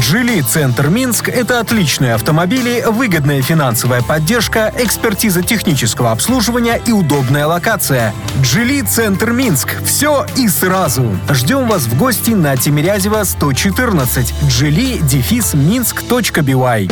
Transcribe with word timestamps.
«Джили 0.00 0.40
Центр 0.40 0.88
Минск»— 0.88 1.28
это 1.30 1.60
отличные 1.60 2.14
автомобили, 2.14 2.82
выгодная 2.86 3.42
финансовая 3.42 4.00
поддержка, 4.02 4.72
экспертиза 4.78 5.42
технического 5.42 6.12
обслуживания 6.12 6.80
и 6.86 6.92
удобная 6.92 7.46
локация. 7.46 8.14
«Джили 8.40 8.80
Центр 8.80 9.32
Минск»— 9.32 9.76
все 9.84 10.26
и 10.36 10.48
сразу. 10.48 11.04
Ждем 11.30 11.68
вас 11.68 11.82
в 11.82 11.98
гости 11.98 12.30
на 12.30 12.56
Тимирязева 12.56 13.24
114. 13.24 14.34
«Джили» 14.48 14.98
дефис 15.02 15.52
минск.бивай. 15.52 16.88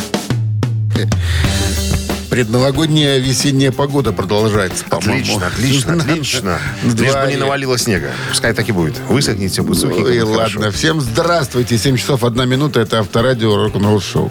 Предновогодняя 2.30 3.18
весенняя 3.18 3.72
погода 3.72 4.12
продолжается. 4.12 4.84
Отлично, 4.88 5.48
отлично, 5.48 5.94
отлично. 5.94 6.58
Лишь 6.84 7.12
бы 7.12 7.26
не 7.28 7.36
навалило 7.36 7.76
снега. 7.76 8.12
Пускай 8.28 8.54
так 8.54 8.68
и 8.68 8.72
будет. 8.72 8.94
Высохнет 9.08 9.50
все, 9.50 9.64
будет. 9.64 9.82
Ой, 9.82 10.20
будет 10.20 10.28
хорошо. 10.36 10.60
ладно. 10.60 10.70
Всем 10.70 11.00
здравствуйте. 11.00 11.76
7 11.76 11.96
часов 11.96 12.22
1 12.22 12.48
минута. 12.48 12.80
Это 12.80 13.00
Авторадио 13.00 13.56
Рок-н-ролл 13.56 14.00
шоу. 14.00 14.30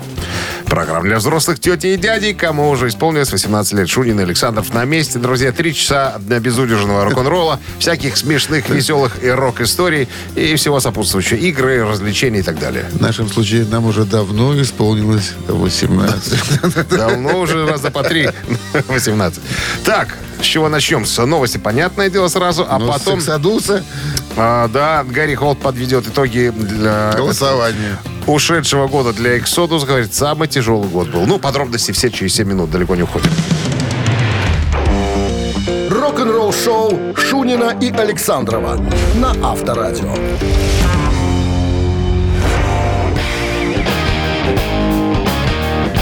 Программа 0.70 1.02
для 1.04 1.18
взрослых 1.18 1.59
тети 1.59 1.88
и 1.88 1.98
дядей, 1.98 2.34
кому 2.34 2.70
уже 2.70 2.90
исполнилось 2.90 3.32
18 3.32 3.73
лет. 3.73 3.90
Шунин 3.90 4.20
и 4.20 4.23
Александров 4.23 4.72
на 4.73 4.86
месте. 4.86 5.18
Друзья, 5.18 5.52
три 5.52 5.73
часа 5.73 6.16
безудержного 6.20 7.05
рок-н-ролла, 7.05 7.59
всяких 7.80 8.16
смешных, 8.16 8.70
веселых 8.70 9.23
и 9.23 9.30
рок-историй 9.30 10.08
и 10.36 10.55
всего 10.55 10.80
сопутствующего. 10.80 11.38
Игры, 11.38 11.84
развлечения 11.86 12.40
и 12.40 12.44
так 12.44 12.59
далее. 12.59 12.86
В 12.92 13.02
нашем 13.02 13.30
случае 13.30 13.66
нам 13.66 13.86
уже 13.86 14.05
давно 14.05 14.59
исполнилось 14.62 15.34
18. 15.48 16.90
Давно 16.90 17.40
уже 17.40 17.66
раза 17.66 17.90
по 17.90 18.03
три. 18.03 18.30
18. 18.88 19.42
Так, 19.84 20.17
с 20.40 20.45
чего 20.45 20.70
начнем? 20.70 21.06
С 21.06 21.25
новости, 21.25 21.58
понятное 21.58 22.09
дело, 22.09 22.28
сразу. 22.28 22.66
А 22.70 22.78
Ну, 22.78 22.88
потом, 22.88 23.20
Сексадуса, 23.20 23.84
а, 24.38 24.67
да, 24.67 25.03
Гарри 25.03 25.34
Холт 25.34 25.59
подведет 25.59 26.08
итоги 26.08 26.53
для 26.56 27.14
голосование. 27.16 27.97
Ушедшего 28.30 28.88
года 28.88 29.13
для 29.13 29.38
Exodus. 29.38 29.85
Говорит, 29.85 30.13
самый 30.13 30.47
тяжелый 30.47 30.88
год 30.88 31.09
был. 31.09 31.25
Ну, 31.25 31.39
подробности 31.39 31.91
все 31.91 32.09
через 32.09 32.35
7 32.35 32.47
минут. 32.47 32.72
Далеко 32.72 32.95
не 32.95 33.03
уходим. 33.03 33.31
Рок-н-ролл-шоу 35.89 37.16
Шунина 37.16 37.75
и 37.81 37.91
Александрова 37.91 38.80
на 39.16 39.31
Авторадио. 39.44 40.13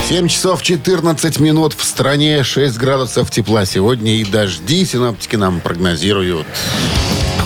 Семь 0.08 0.26
часов 0.28 0.62
14 0.62 1.38
минут 1.38 1.74
в 1.74 1.84
стране, 1.84 2.42
6 2.42 2.78
градусов 2.78 3.30
тепла 3.30 3.66
сегодня 3.66 4.16
и 4.16 4.24
дожди 4.24 4.86
синоптики 4.86 5.36
нам 5.36 5.60
прогнозируют. 5.60 6.46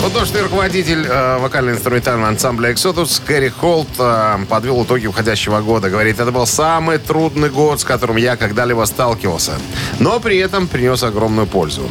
Художественный 0.03 0.43
руководитель 0.43 1.07
э, 1.07 1.37
вокально-инструментального 1.37 2.27
ансамбля 2.27 2.71
Exodus 2.71 3.21
Кэрри 3.25 3.47
Холт 3.47 3.87
э, 3.97 4.39
подвел 4.49 4.83
итоги 4.83 5.07
уходящего 5.07 5.61
года. 5.61 5.89
Говорит, 5.89 6.19
это 6.19 6.29
был 6.29 6.45
самый 6.45 6.97
трудный 6.97 7.49
год, 7.49 7.79
с 7.79 7.85
которым 7.85 8.17
я 8.17 8.35
когда-либо 8.35 8.83
сталкивался. 8.83 9.53
Но 9.99 10.19
при 10.19 10.37
этом 10.39 10.67
принес 10.67 11.03
огромную 11.03 11.47
пользу. 11.47 11.87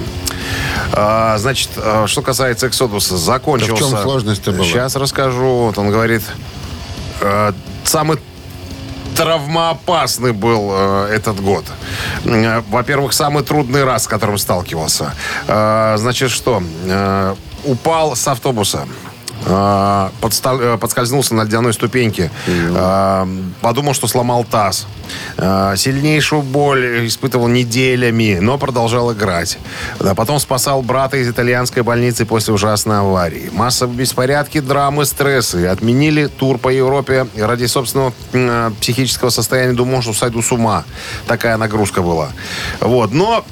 А, 0.92 1.38
значит, 1.38 1.70
э, 1.76 2.04
что 2.06 2.20
касается 2.20 2.66
Exodus, 2.66 3.16
закончился... 3.16 3.80
Да 3.80 3.86
в 3.86 3.90
чем 3.90 4.02
сложность-то 4.02 4.52
была? 4.52 4.64
Сейчас 4.64 4.94
расскажу. 4.96 5.66
Вот 5.66 5.78
он 5.78 5.90
говорит, 5.90 6.22
э, 7.22 7.52
самый 7.82 8.18
травмоопасный 9.16 10.32
был 10.32 10.70
э, 10.70 11.14
этот 11.14 11.40
год. 11.40 11.64
Э, 12.26 12.60
Во-первых, 12.68 13.14
самый 13.14 13.42
трудный 13.42 13.84
раз, 13.84 14.04
с 14.04 14.06
которым 14.06 14.36
сталкивался. 14.36 15.14
Э, 15.46 15.94
значит, 15.96 16.30
что? 16.30 16.62
Э, 16.84 17.34
упал 17.64 18.16
с 18.16 18.26
автобуса. 18.28 18.86
Э, 19.44 20.10
подстал- 20.20 20.60
э, 20.60 20.78
подскользнулся 20.78 21.34
на 21.34 21.42
ледяной 21.42 21.72
ступеньке. 21.72 22.30
Э, 22.46 23.26
подумал, 23.60 23.92
что 23.92 24.06
сломал 24.06 24.44
таз. 24.44 24.86
Э, 25.36 25.74
сильнейшую 25.76 26.42
боль 26.42 27.08
испытывал 27.08 27.48
неделями, 27.48 28.38
но 28.40 28.56
продолжал 28.56 29.12
играть. 29.12 29.58
Да, 29.98 30.14
потом 30.14 30.38
спасал 30.38 30.82
брата 30.82 31.16
из 31.16 31.28
итальянской 31.28 31.82
больницы 31.82 32.24
после 32.24 32.54
ужасной 32.54 33.00
аварии. 33.00 33.50
Масса 33.52 33.88
беспорядки, 33.88 34.60
драмы, 34.60 35.04
стрессы. 35.06 35.66
Отменили 35.66 36.26
тур 36.26 36.58
по 36.58 36.68
Европе 36.68 37.26
ради 37.36 37.64
собственного 37.66 38.12
э, 38.32 38.70
психического 38.80 39.30
состояния. 39.30 39.72
Думал, 39.72 40.02
что 40.02 40.12
сойду 40.12 40.40
с 40.40 40.52
ума. 40.52 40.84
Такая 41.26 41.56
нагрузка 41.56 42.00
была. 42.00 42.28
Вот. 42.80 43.12
Но 43.12 43.44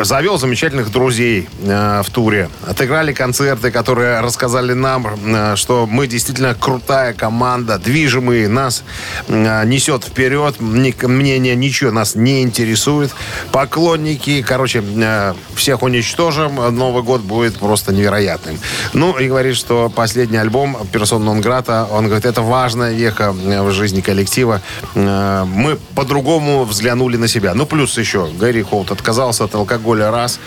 завел 0.00 0.38
замечательных 0.38 0.90
друзей 0.90 1.48
э, 1.62 2.02
в 2.02 2.10
туре. 2.10 2.48
Отыграли 2.66 3.12
концерты, 3.12 3.70
которые 3.70 4.20
рассказали 4.20 4.72
нам, 4.72 5.06
э, 5.06 5.56
что 5.56 5.86
мы 5.86 6.06
действительно 6.06 6.54
крутая 6.54 7.12
команда, 7.12 7.78
движимые, 7.78 8.48
нас 8.48 8.84
э, 9.28 9.64
несет 9.66 10.04
вперед, 10.04 10.60
Ни- 10.60 10.94
мнение 11.06 11.54
ничего 11.56 11.90
нас 11.90 12.14
не 12.14 12.42
интересует. 12.42 13.10
Поклонники, 13.52 14.42
короче, 14.42 14.82
э, 14.82 15.34
всех 15.54 15.82
уничтожим, 15.82 16.56
Новый 16.74 17.02
год 17.02 17.20
будет 17.20 17.58
просто 17.58 17.92
невероятным. 17.92 18.58
Ну, 18.94 19.18
и 19.18 19.28
говорит, 19.28 19.56
что 19.56 19.90
последний 19.94 20.38
альбом 20.38 20.76
«Персон 20.92 21.24
нон 21.24 21.40
грата», 21.40 21.86
он 21.90 22.06
говорит, 22.06 22.24
это 22.24 22.40
важная 22.40 22.92
веха 22.92 23.34
э, 23.44 23.62
в 23.62 23.70
жизни 23.72 24.00
коллектива. 24.00 24.62
Э, 24.94 25.44
Мы 25.44 25.76
по-другому 25.94 26.64
взглянули 26.64 27.16
на 27.18 27.28
себя. 27.28 27.52
Ну, 27.54 27.66
плюс 27.66 27.98
еще 27.98 28.26
Гэри 28.40 28.62
Холт 28.62 28.90
отказался 28.90 29.44
от 29.44 29.54
алкоголя 29.54 29.71
раз, 30.10 30.38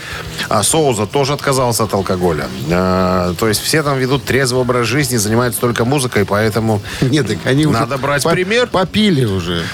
а 0.50 0.64
Соуза 0.64 1.06
тоже 1.06 1.34
отказался 1.34 1.84
от 1.84 1.94
алкоголя. 1.94 2.48
Э, 2.70 3.34
То 3.40 3.48
есть 3.48 3.62
все 3.62 3.84
там 3.84 3.98
ведут 3.98 4.24
трезвый 4.26 4.62
образ 4.62 4.88
жизни, 4.88 5.18
занимаются 5.18 5.60
только 5.62 5.86
музыкой, 5.86 6.26
поэтому 6.26 6.82
Нет, 7.02 7.28
так 7.28 7.38
они 7.46 7.66
уже 7.66 7.80
Надо 7.80 7.98
брать 7.98 8.24
по- 8.24 8.30
пример. 8.32 8.68
Попили 8.68 9.26
уже. 9.26 9.66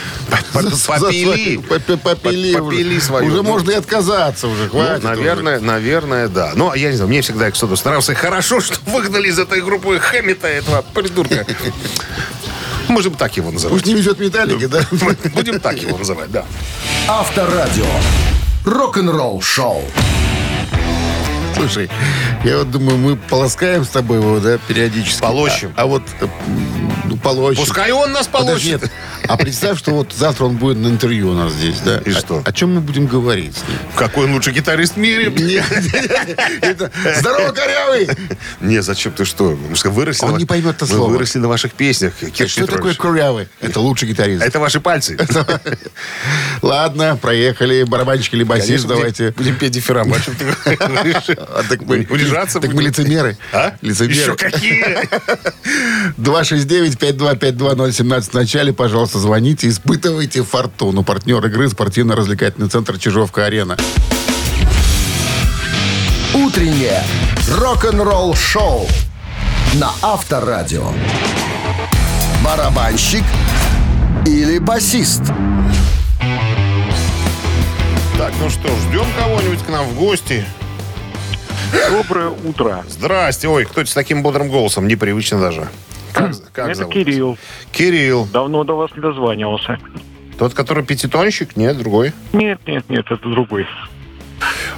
Попили. 0.53 1.57
Попили 1.57 1.97
По- 1.97 2.15
попили 2.15 2.95
уже. 2.97 3.01
свою. 3.01 3.27
Уже 3.27 3.37
Ну, 3.37 3.43
можно 3.43 3.71
и 3.71 3.75
отказаться 3.75 4.47
уже. 4.47 4.63
Ну, 4.65 4.69
Хватит 4.69 5.03
наверное, 5.03 5.59
наверное, 5.59 6.27
да. 6.27 6.51
Ну, 6.55 6.73
я 6.73 6.89
не 6.89 6.95
знаю, 6.95 7.09
мне 7.09 7.21
всегда 7.21 7.49
Эксодус 7.49 7.83
нравился. 7.83 8.13
Хорошо, 8.15 8.59
что 8.61 8.77
выгнали 8.85 9.27
из 9.29 9.39
этой 9.39 9.61
группы 9.61 9.99
Хэммита, 9.99 10.47
этого 10.47 10.83
придурка. 10.93 11.45
Можем 12.87 13.13
так 13.15 13.35
его 13.37 13.47
уже. 13.49 13.55
называть. 13.55 13.77
Уж 13.81 13.85
не 13.85 13.93
везет 13.95 14.19
металлики, 14.19 14.65
да? 14.65 14.81
Будем 15.33 15.59
так 15.59 15.81
его 15.81 15.97
называть, 15.97 16.31
да. 16.31 16.45
Авторадио. 17.07 17.85
Рок-н-ролл-шоу. 18.65 19.83
Слушай, 21.55 21.89
я 22.43 22.59
вот 22.59 22.71
думаю, 22.71 22.97
мы 22.97 23.15
полоскаем 23.15 23.83
с 23.83 23.89
тобой 23.89 24.17
его, 24.17 24.39
да, 24.39 24.57
периодически. 24.57 25.21
Полощем. 25.21 25.73
А, 25.75 25.83
а 25.83 25.85
вот, 25.85 26.03
э, 26.19 26.27
ну, 27.05 27.17
полощем. 27.17 27.63
Пускай 27.63 27.91
он 27.91 28.11
нас 28.11 28.27
Подожди, 28.27 28.71
получит. 28.71 28.81
нет. 28.81 28.91
А 29.27 29.37
представь, 29.37 29.77
что 29.77 29.91
вот 29.91 30.13
завтра 30.13 30.45
он 30.45 30.57
будет 30.57 30.77
на 30.77 30.87
интервью 30.87 31.29
у 31.29 31.33
нас 31.33 31.53
здесь, 31.53 31.79
да? 31.79 31.97
И 31.99 32.11
что? 32.11 32.41
О, 32.45 32.51
чем 32.51 32.75
мы 32.75 32.81
будем 32.81 33.07
говорить 33.07 33.55
с 33.57 33.67
ним? 33.67 33.77
Какой 33.95 34.25
он 34.25 34.33
лучший 34.33 34.53
гитарист 34.53 34.95
в 34.95 34.97
мире? 34.97 35.31
Здорово, 37.19 37.51
корявый! 37.51 38.09
Не, 38.59 38.81
зачем 38.81 39.11
ты 39.13 39.25
что? 39.25 39.57
Выросли 39.85 40.25
Он 40.25 40.33
на- 40.33 40.37
не 40.37 40.45
поймет 40.45 40.75
это 40.75 40.85
слово. 40.85 41.11
выросли 41.11 41.39
на 41.39 41.47
ваших 41.47 41.73
песнях, 41.73 42.13
Что 42.47 42.67
такое 42.67 42.93
корявый? 42.95 43.47
Это 43.61 43.79
лучший 43.79 44.09
гитарист. 44.09 44.43
Это 44.43 44.59
ваши 44.59 44.79
пальцы. 44.79 45.17
Ладно, 46.61 47.17
проехали. 47.21 47.83
Барабанщик 47.83 48.33
или 48.33 48.43
басист, 48.43 48.87
давайте. 48.87 49.31
Будем, 49.31 49.55
петь 49.55 49.71
дифирамбы. 49.71 50.17
О 50.17 50.19
чем 50.19 50.35
ты 50.35 50.45
говоришь? 50.45 51.29
А, 51.37 51.63
Унижаться 52.13 52.59
так 52.59 52.73
мы 52.73 52.83
лицемеры. 52.83 53.37
А? 53.53 53.75
Лицемеры. 53.81 54.13
Еще 54.13 54.35
какие? 54.35 54.85
269-5252017 56.17 58.21
в 58.29 58.33
начале, 58.33 58.73
пожалуйста, 58.73 59.10
звоните, 59.19 59.69
испытывайте 59.69 60.43
фортуну. 60.43 61.03
Партнер 61.03 61.45
игры 61.45 61.69
спортивно-развлекательный 61.69 62.69
центр 62.69 62.97
Чижовка-Арена. 62.97 63.77
Утреннее 66.33 67.03
рок-н-ролл-шоу 67.57 68.87
на 69.75 69.91
Авторадио. 70.01 70.91
Барабанщик 72.43 73.23
или 74.25 74.57
басист? 74.59 75.23
Так, 78.17 78.33
ну 78.39 78.49
что, 78.49 78.67
ждем 78.67 79.05
кого-нибудь 79.17 79.63
к 79.63 79.69
нам 79.69 79.87
в 79.87 79.95
гости. 79.95 80.45
Доброе 81.89 82.29
утро. 82.29 82.83
Здрасте. 82.89 83.47
Ой, 83.47 83.65
кто 83.65 83.81
это 83.81 83.89
с 83.89 83.93
таким 83.93 84.23
бодрым 84.23 84.49
голосом? 84.49 84.87
Непривычно 84.87 85.39
даже. 85.39 85.69
Как, 86.13 86.31
как 86.53 86.65
Это 86.69 86.79
зовут? 86.79 86.93
Кирилл. 86.93 87.37
Кирилл. 87.71 88.25
Давно 88.31 88.63
до 88.63 88.75
вас 88.75 88.91
не 88.95 89.01
дозванивался. 89.01 89.79
Тот, 90.37 90.53
который 90.53 90.83
пятитонщик? 90.83 91.55
Нет, 91.55 91.77
другой. 91.77 92.13
Нет, 92.33 92.59
нет, 92.65 92.89
нет, 92.89 93.05
это 93.09 93.29
другой. 93.29 93.67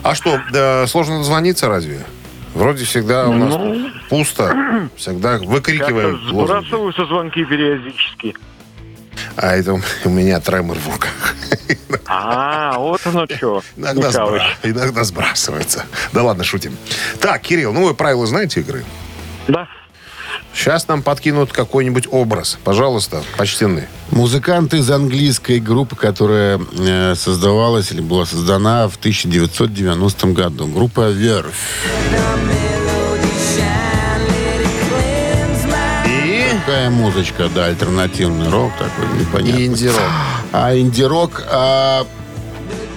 А 0.03 0.15
что, 0.15 0.39
да, 0.51 0.85
сложно 0.87 1.19
дозвониться 1.19 1.67
разве? 1.67 2.01
Вроде 2.53 2.85
всегда 2.85 3.29
у 3.29 3.33
нас 3.33 3.55
пусто. 4.09 4.89
Всегда 4.95 5.37
выкрикиваем. 5.37 6.19
Сбрасываются 6.29 7.05
звонки 7.05 7.43
периодически. 7.45 8.35
А 9.35 9.55
это 9.55 9.73
у 10.05 10.09
меня 10.09 10.39
тремор 10.39 10.77
в 10.77 10.93
руках. 10.93 11.35
А, 12.05 12.77
вот 12.77 13.01
оно 13.05 13.25
что, 13.25 13.63
Иногда, 13.75 14.09
сбра- 14.09 14.43
иногда 14.63 15.03
сбрасывается. 15.03 15.85
Да 16.11 16.21
ладно, 16.23 16.43
шутим. 16.43 16.75
Так, 17.19 17.41
Кирилл, 17.41 17.73
ну 17.73 17.85
вы 17.85 17.95
правила 17.95 18.25
знаете 18.27 18.59
игры? 18.59 18.83
Да. 19.47 19.67
Сейчас 20.53 20.87
нам 20.87 21.01
подкинут 21.01 21.51
какой-нибудь 21.51 22.07
образ. 22.11 22.57
Пожалуйста, 22.63 23.23
почтенный. 23.37 23.85
Музыканты 24.11 24.77
из 24.77 24.89
английской 24.91 25.59
группы, 25.59 25.95
которая 25.95 26.59
э, 26.77 27.15
создавалась 27.15 27.91
или 27.91 28.01
была 28.01 28.25
создана 28.25 28.87
в 28.87 28.95
1990 28.97 30.27
году. 30.27 30.67
Группа 30.67 31.09
Верфь. 31.09 31.85
И 36.05 36.45
Такая 36.59 36.89
музычка, 36.89 37.49
да, 37.53 37.65
альтернативный 37.65 38.49
рок 38.49 38.71
такой, 38.77 39.19
непонятный. 39.19 39.65
инди-рок. 39.65 39.99
А 40.51 40.77
инди-рок 40.77 41.43
а, 41.51 42.05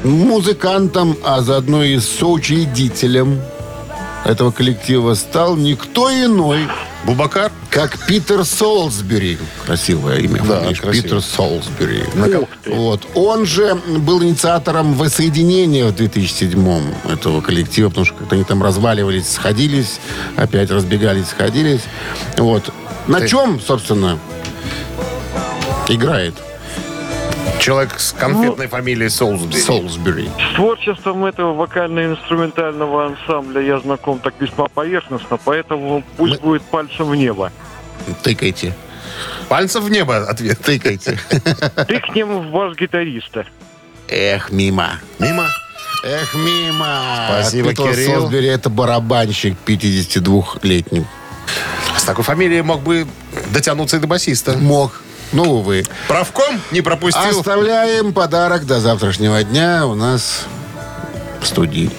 музыкантом, 0.05 1.17
а 1.25 1.41
заодно 1.41 1.82
и 1.82 1.99
соучредителем 1.99 3.41
этого 4.25 4.50
коллектива 4.50 5.14
стал 5.14 5.56
никто 5.56 6.11
иной, 6.12 6.69
Бубакар? 7.06 7.53
как 7.70 7.99
Питер 8.06 8.44
Солсбери. 8.44 9.38
Красивое 9.64 10.19
имя. 10.20 10.38
Да, 10.43 10.61
фамилия. 10.61 10.75
красиво. 10.76 10.93
Питер 11.03 11.20
Солсбери. 11.23 12.05
Вот. 12.67 13.06
Он 13.14 13.44
же 13.47 13.75
был 13.99 14.23
инициатором 14.23 14.94
воссоединения 14.94 15.85
в 15.87 15.94
2007-м 15.94 16.94
этого 17.12 17.41
коллектива, 17.43 17.91
потому 17.91 18.06
что 18.06 18.17
они 18.31 18.44
там 18.44 18.62
разваливались, 18.62 19.29
сходились, 19.31 20.00
опять 20.37 20.70
разбегались, 20.70 21.29
сходились. 21.29 21.82
Вот. 22.38 22.73
На 23.06 23.20
Ты- 23.20 23.29
чем, 23.29 23.61
собственно, 23.61 24.19
играет 25.88 26.35
Человек 27.67 27.99
с 27.99 28.13
конфетной 28.13 28.69
фамилией 28.69 29.09
Солсбери. 29.09 29.61
Солсбери? 29.61 30.31
С 30.53 30.55
творчеством 30.55 31.25
этого 31.25 31.53
вокально-инструментального 31.55 33.07
ансамбля 33.07 33.61
я 33.61 33.81
знаком 33.81 34.21
так 34.21 34.35
весьма 34.39 34.69
поверхностно, 34.69 35.37
поэтому 35.45 36.05
пусть 36.17 36.35
Мы- 36.35 36.39
будет 36.39 36.63
пальцем 36.63 37.07
в 37.07 37.17
небо. 37.17 37.51
Тыкайте. 38.23 38.73
Пальцем 39.49 39.83
в 39.83 39.91
небо 39.91 40.29
ответ. 40.29 40.61
Тыкайте. 40.61 41.19
Ты 41.89 41.99
к 41.99 42.15
нему 42.15 42.39
в 42.39 42.53
бас-гитариста. 42.53 43.47
Эх, 44.07 44.53
мимо. 44.53 45.01
Мимо. 45.19 45.49
Эх, 46.05 46.37
мимо. 46.37 47.41
Спасибо, 47.41 47.71
Питер 47.71 47.95
Кирилл. 47.95 48.21
Солсбери 48.21 48.47
это 48.47 48.71
барабанщик 48.71 49.57
52-летний. 49.67 51.05
С 51.97 52.05
такой 52.05 52.23
фамилией 52.23 52.63
мог 52.63 52.83
бы 52.83 53.09
дотянуться 53.53 53.97
и 53.97 53.99
до 53.99 54.07
басиста. 54.07 54.57
Мог. 54.57 55.03
Ну, 55.37 55.56
увы. 55.56 55.85
Правком 56.09 56.62
не 56.71 56.81
пропустил. 56.81 57.38
Оставляем 57.41 58.15
подарок 58.15 58.65
до 58.65 58.81
завтрашнего 58.81 59.44
дня 59.44 59.87
у 59.87 59.94
нас 59.94 60.47
в 61.46 61.48
студии. 61.48 61.90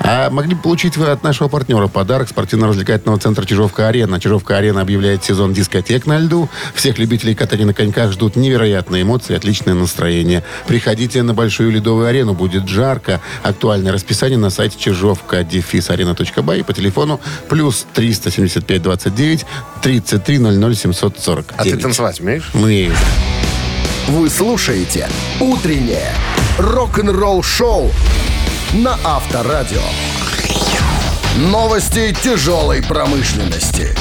А 0.00 0.30
могли 0.30 0.54
бы 0.54 0.62
получить 0.62 0.96
вы 0.96 1.08
от 1.08 1.22
нашего 1.22 1.48
партнера 1.48 1.86
подарок 1.88 2.28
спортивно-развлекательного 2.28 3.18
центра 3.20 3.44
«Чижовка-арена». 3.44 4.18
«Чижовка-арена» 4.20 4.80
объявляет 4.80 5.22
сезон 5.24 5.52
дискотек 5.52 6.06
на 6.06 6.18
льду. 6.18 6.48
Всех 6.74 6.98
любителей 6.98 7.34
катания 7.34 7.66
на 7.66 7.74
коньках 7.74 8.12
ждут 8.12 8.36
невероятные 8.36 9.02
эмоции 9.02 9.34
и 9.34 9.36
отличное 9.36 9.74
настроение. 9.74 10.42
Приходите 10.66 11.22
на 11.22 11.34
Большую 11.34 11.70
ледовую 11.70 12.06
арену. 12.06 12.34
Будет 12.34 12.68
жарко. 12.68 13.20
Актуальное 13.42 13.92
расписание 13.92 14.38
на 14.38 14.50
сайте 14.50 14.78
чижовка 14.78 15.38
арена.бай 15.38 16.60
и 16.60 16.62
по 16.62 16.72
телефону 16.72 17.20
плюс 17.48 17.86
375 17.94 18.82
29 18.82 19.46
33 19.82 20.38
00 20.38 20.74
749. 20.76 21.46
А 21.56 21.64
ты 21.64 21.76
танцевать 21.76 22.20
умеешь? 22.20 22.50
Мы 22.54 22.92
Вы 24.08 24.30
слушаете 24.30 25.08
«Утреннее 25.40 26.12
рок-н-ролл-шоу» 26.58 27.90
на 28.72 28.98
Авторадио. 29.04 29.82
Новости 31.36 32.14
тяжелой 32.22 32.82
промышленности. 32.82 33.94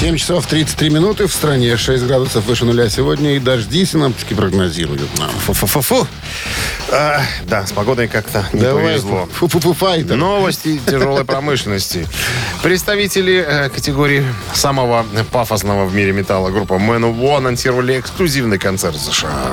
7 0.00 0.16
часов 0.16 0.46
33 0.46 0.88
минуты 0.90 1.26
в 1.26 1.32
стране, 1.32 1.76
6 1.76 2.04
градусов 2.04 2.44
выше 2.46 2.64
нуля 2.64 2.88
сегодня, 2.88 3.36
и 3.36 3.38
дожди 3.38 3.84
синоптики 3.84 4.32
прогнозируют 4.32 5.18
нам. 5.18 5.28
Фу-фу-фу-фу. 5.30 6.06
А, 6.90 7.20
да, 7.44 7.66
с 7.66 7.72
погодой 7.72 8.08
как-то 8.08 8.46
не 8.54 8.62
повезло. 8.62 9.28
фу-фу-фу, 9.32 9.74
файтер. 9.74 10.16
Новости 10.16 10.80
тяжелой 10.86 11.24
промышленности. 11.26 12.06
Представители 12.62 13.44
э, 13.46 13.68
категории 13.68 14.24
самого 14.54 15.04
пафосного 15.30 15.84
в 15.84 15.94
мире 15.94 16.12
металла 16.12 16.50
группа 16.50 16.74
Man 16.74 17.00
of 17.00 17.18
War 17.18 17.38
анонсировали 17.38 17.98
эксклюзивный 18.00 18.58
концерт 18.58 18.96
в 18.96 19.12
США. 19.12 19.52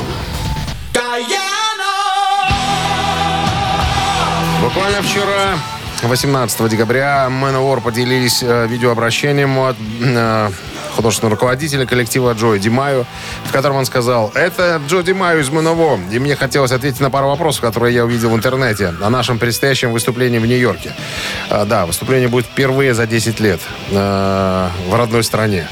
Буквально 4.74 5.04
вчера, 5.04 5.60
18 6.02 6.68
декабря, 6.68 7.28
Man 7.30 7.54
of 7.54 7.62
War 7.62 7.80
поделились 7.80 8.42
э, 8.42 8.66
видеообращением 8.66 9.60
от 9.60 9.76
э, 10.02 10.50
художественного 10.96 11.36
руководителя 11.36 11.86
коллектива 11.86 12.34
Джо 12.34 12.58
Димаю, 12.58 13.06
в 13.46 13.52
котором 13.52 13.76
он 13.76 13.86
сказал, 13.86 14.32
это 14.34 14.82
Джо 14.88 15.04
Димаю 15.04 15.42
из 15.42 15.50
Man 15.50 15.66
of 15.66 15.78
War, 15.78 16.00
и 16.12 16.18
мне 16.18 16.36
хотелось 16.36 16.72
ответить 16.72 17.02
на 17.02 17.12
пару 17.12 17.28
вопросов, 17.28 17.62
которые 17.62 17.94
я 17.94 18.04
увидел 18.04 18.32
в 18.32 18.36
интернете 18.36 18.96
о 19.00 19.12
нашем 19.12 19.38
предстоящем 19.38 19.92
выступлении 19.92 20.40
в 20.40 20.46
Нью-Йорке. 20.48 20.92
А, 21.52 21.66
да, 21.66 21.86
выступление 21.86 22.28
будет 22.28 22.48
впервые 22.48 22.96
за 22.96 23.06
10 23.06 23.40
лет 23.42 23.60
э, 23.92 24.70
в 24.88 24.96
родной 24.96 25.24
стране. 25.24 25.68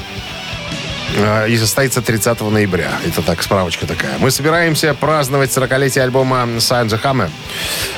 Э, 1.14 1.48
И 1.48 1.56
состоится 1.58 2.02
30 2.02 2.40
ноября. 2.40 2.90
Это 3.06 3.22
так, 3.22 3.42
справочка 3.42 3.86
такая. 3.86 4.18
Мы 4.18 4.30
собираемся 4.30 4.94
праздновать 4.94 5.50
40-летие 5.50 6.00
альбома 6.02 6.44
the 6.44 7.00
Hammer. 7.02 7.30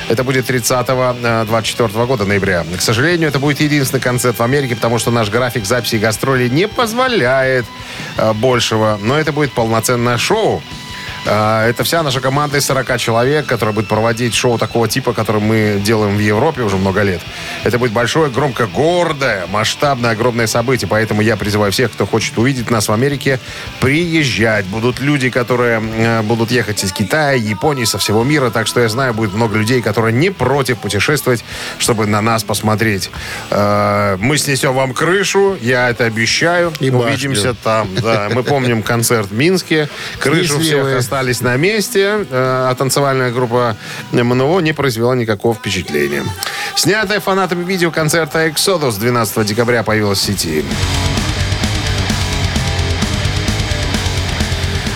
Это 0.09 0.23
будет 0.23 0.49
30-24 0.49 2.05
года 2.05 2.25
ноября. 2.25 2.65
К 2.77 2.81
сожалению, 2.81 3.29
это 3.29 3.39
будет 3.39 3.59
единственный 3.59 3.99
концерт 4.01 4.39
в 4.39 4.43
Америке, 4.43 4.75
потому 4.75 4.99
что 4.99 5.11
наш 5.11 5.29
график 5.29 5.65
записи 5.65 5.95
гастролей 5.95 6.49
не 6.49 6.67
позволяет 6.67 7.65
э, 8.17 8.33
большего. 8.33 8.99
Но 9.01 9.17
это 9.17 9.31
будет 9.31 9.53
полноценное 9.53 10.17
шоу. 10.17 10.61
Э, 11.25 11.69
Это 11.69 11.83
вся 11.83 12.03
наша 12.03 12.21
команда 12.21 12.57
из 12.57 12.65
40 12.65 12.97
человек, 12.97 13.45
которая 13.45 13.73
будет 13.73 13.87
проводить 13.87 14.33
шоу 14.35 14.57
такого 14.57 14.87
типа, 14.87 15.13
который 15.13 15.41
мы 15.41 15.81
делаем 15.83 16.15
в 16.15 16.19
Европе 16.19 16.61
уже 16.61 16.77
много 16.77 17.01
лет. 17.01 17.21
Это 17.63 17.79
будет 17.79 17.91
большое, 17.91 18.29
громко 18.29 18.67
гордое, 18.67 19.47
масштабное, 19.47 20.11
огромное 20.11 20.47
событие. 20.47 20.87
Поэтому 20.87 21.21
я 21.21 21.35
призываю 21.35 21.71
всех, 21.71 21.91
кто 21.91 22.05
хочет 22.05 22.37
увидеть 22.37 22.69
нас 22.69 22.87
в 22.87 22.91
Америке, 22.91 23.39
приезжать. 23.79 24.65
Будут 24.65 24.99
люди, 24.99 25.29
которые 25.29 25.81
э, 25.81 26.21
будут 26.21 26.51
ехать 26.51 26.83
из 26.83 26.91
Китая, 26.91 27.33
Японии, 27.33 27.85
со 27.85 27.97
всего 27.97 28.23
мира. 28.23 28.49
Так 28.49 28.67
что 28.67 28.79
я 28.81 28.89
знаю, 28.89 29.13
будет 29.13 29.33
много 29.33 29.57
людей, 29.57 29.81
которые 29.81 30.13
не 30.13 30.29
против 30.29 30.77
путешествовать, 30.77 31.43
чтобы 31.79 32.05
на 32.05 32.21
нас 32.21 32.43
посмотреть. 32.43 33.09
Э, 33.49 34.17
Мы 34.19 34.37
снесем 34.37 34.73
вам 34.73 34.93
крышу, 34.93 35.57
я 35.61 35.89
это 35.89 36.05
обещаю. 36.05 36.71
И 36.79 36.89
башню. 36.89 37.07
Увидимся 37.07 37.53
там. 37.53 37.89
Да, 37.95 38.29
мы 38.33 38.43
помним 38.43 38.83
концерт 38.83 39.29
в 39.29 39.33
Минске. 39.33 39.89
Крышу 40.19 40.59
всех 40.59 40.63
Счастливые. 40.63 40.95
Остались 41.15 41.39
на 41.41 41.55
месте, 41.55 42.01
э, 42.01 42.25
а 42.29 42.75
танцевальная 42.75 43.31
группа 43.31 43.77
МНО 44.11 44.59
не 44.59 44.73
произвела 44.73 45.15
никакого 45.15 45.55
впечатления. 45.55 46.23
Снятое 46.75 47.21
фанатами 47.21 47.63
видео 47.63 47.89
концерта 47.89 48.45
Exodus 48.47 48.99
12 48.99 49.45
декабря 49.45 49.83
появилось 49.83 50.19
в 50.19 50.23
сети. 50.23 50.65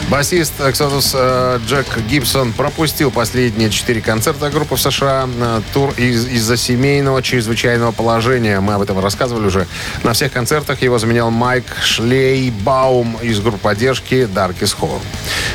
Басист 0.09 0.53
Exodus 0.59 1.11
э, 1.13 1.59
Джек 1.67 1.85
Гибсон 2.09 2.51
пропустил 2.53 3.11
последние 3.11 3.69
четыре 3.69 4.01
концерта 4.01 4.49
группы 4.49 4.75
в 4.75 4.81
США. 4.81 5.29
э, 5.31 5.61
Тур 5.71 5.91
из- 5.97 6.25
из-за 6.25 6.57
семейного 6.57 7.21
чрезвычайного 7.21 7.91
положения. 7.91 8.59
Мы 8.59 8.73
об 8.73 8.81
этом 8.81 8.99
рассказывали 8.99 9.45
уже. 9.45 9.67
На 10.03 10.13
всех 10.13 10.31
концертах 10.31 10.81
его 10.81 10.97
заменял 10.97 11.29
Майк 11.29 11.65
Шлейбаум 11.83 13.17
из 13.21 13.39
группы 13.39 13.59
поддержки 13.59 14.27
Darkest 14.33 14.77
Horror. 14.79 15.01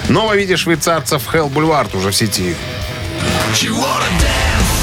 Новое 0.08 0.36
видео 0.36 0.56
швейцарцев 0.56 1.22
Hell 1.32 1.50
Boulevard 1.52 1.96
уже 1.96 2.10
в 2.12 2.16
сети. 2.16 2.54
She 3.54 3.70
Wanna 3.70 4.08
Dance. 4.20 4.73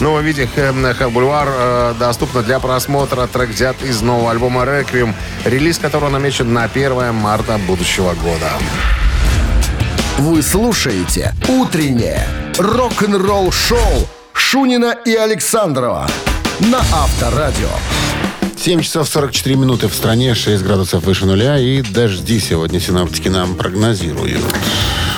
Новое 0.00 0.22
видео 0.22 0.44
Hell 0.44 1.12
Boulevard 1.12 1.48
э, 1.48 1.94
доступно 1.96 2.42
для 2.42 2.58
просмотра. 2.58 3.28
Трек 3.28 3.50
взят 3.50 3.76
из 3.84 4.02
нового 4.02 4.32
альбома 4.32 4.64
Requiem, 4.64 5.14
релиз 5.44 5.78
которого 5.78 6.10
намечен 6.10 6.52
на 6.52 6.64
1 6.64 7.14
марта 7.14 7.56
будущего 7.68 8.14
года. 8.14 8.50
Вы 10.18 10.42
слушаете 10.42 11.32
«Утреннее 11.48 12.26
рок-н-ролл-шоу» 12.58 14.08
Шунина 14.32 14.96
и 15.04 15.14
Александрова 15.14 16.08
на 16.58 16.78
Авторадио. 16.78 17.68
7 18.56 18.80
часов 18.80 19.08
44 19.08 19.54
минуты 19.54 19.86
в 19.86 19.94
стране, 19.94 20.34
6 20.34 20.64
градусов 20.64 21.04
выше 21.04 21.26
нуля 21.26 21.60
и 21.60 21.80
дожди 21.80 22.40
сегодня 22.40 22.80
синаптики 22.80 23.28
нам 23.28 23.54
прогнозируют. 23.54 24.42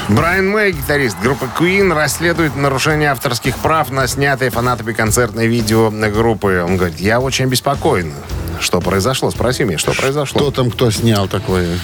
Брайан 0.08 0.48
Мэй, 0.48 0.70
гитарист 0.70 1.16
группы 1.20 1.48
Queen, 1.58 1.92
расследует 1.92 2.54
нарушение 2.54 3.10
авторских 3.10 3.58
прав 3.58 3.90
на 3.90 4.06
снятые 4.06 4.50
фанатами 4.50 4.92
концертное 4.92 5.46
видео 5.46 5.90
группы. 5.90 6.62
Он 6.64 6.76
говорит, 6.76 7.00
я 7.00 7.18
очень 7.18 7.46
обеспокоен. 7.46 8.12
Что 8.60 8.80
произошло? 8.80 9.30
Спроси 9.32 9.64
меня, 9.64 9.78
что 9.78 9.92
произошло. 9.94 10.40
Кто 10.40 10.50
там, 10.52 10.70
кто 10.70 10.92
снял 10.92 11.26
такое? 11.26 11.78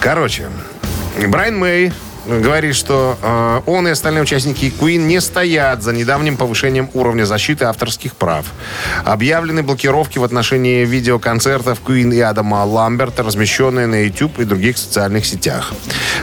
Короче, 0.00 0.48
Брайан 1.28 1.56
Мэй 1.56 1.92
говорит, 2.28 2.74
что 2.74 3.18
э, 3.22 3.60
он 3.66 3.88
и 3.88 3.90
остальные 3.90 4.22
участники 4.22 4.72
Queen 4.78 4.98
не 4.98 5.20
стоят 5.20 5.82
за 5.82 5.92
недавним 5.92 6.36
повышением 6.36 6.90
уровня 6.92 7.24
защиты 7.24 7.64
авторских 7.64 8.14
прав. 8.14 8.46
Объявлены 9.04 9.62
блокировки 9.62 10.18
в 10.18 10.24
отношении 10.24 10.84
видеоконцертов 10.84 11.80
Queen 11.84 12.14
и 12.14 12.20
Адама 12.20 12.64
Ламберта, 12.64 13.22
размещенные 13.22 13.86
на 13.86 14.04
YouTube 14.04 14.38
и 14.40 14.44
других 14.44 14.76
социальных 14.76 15.24
сетях. 15.24 15.72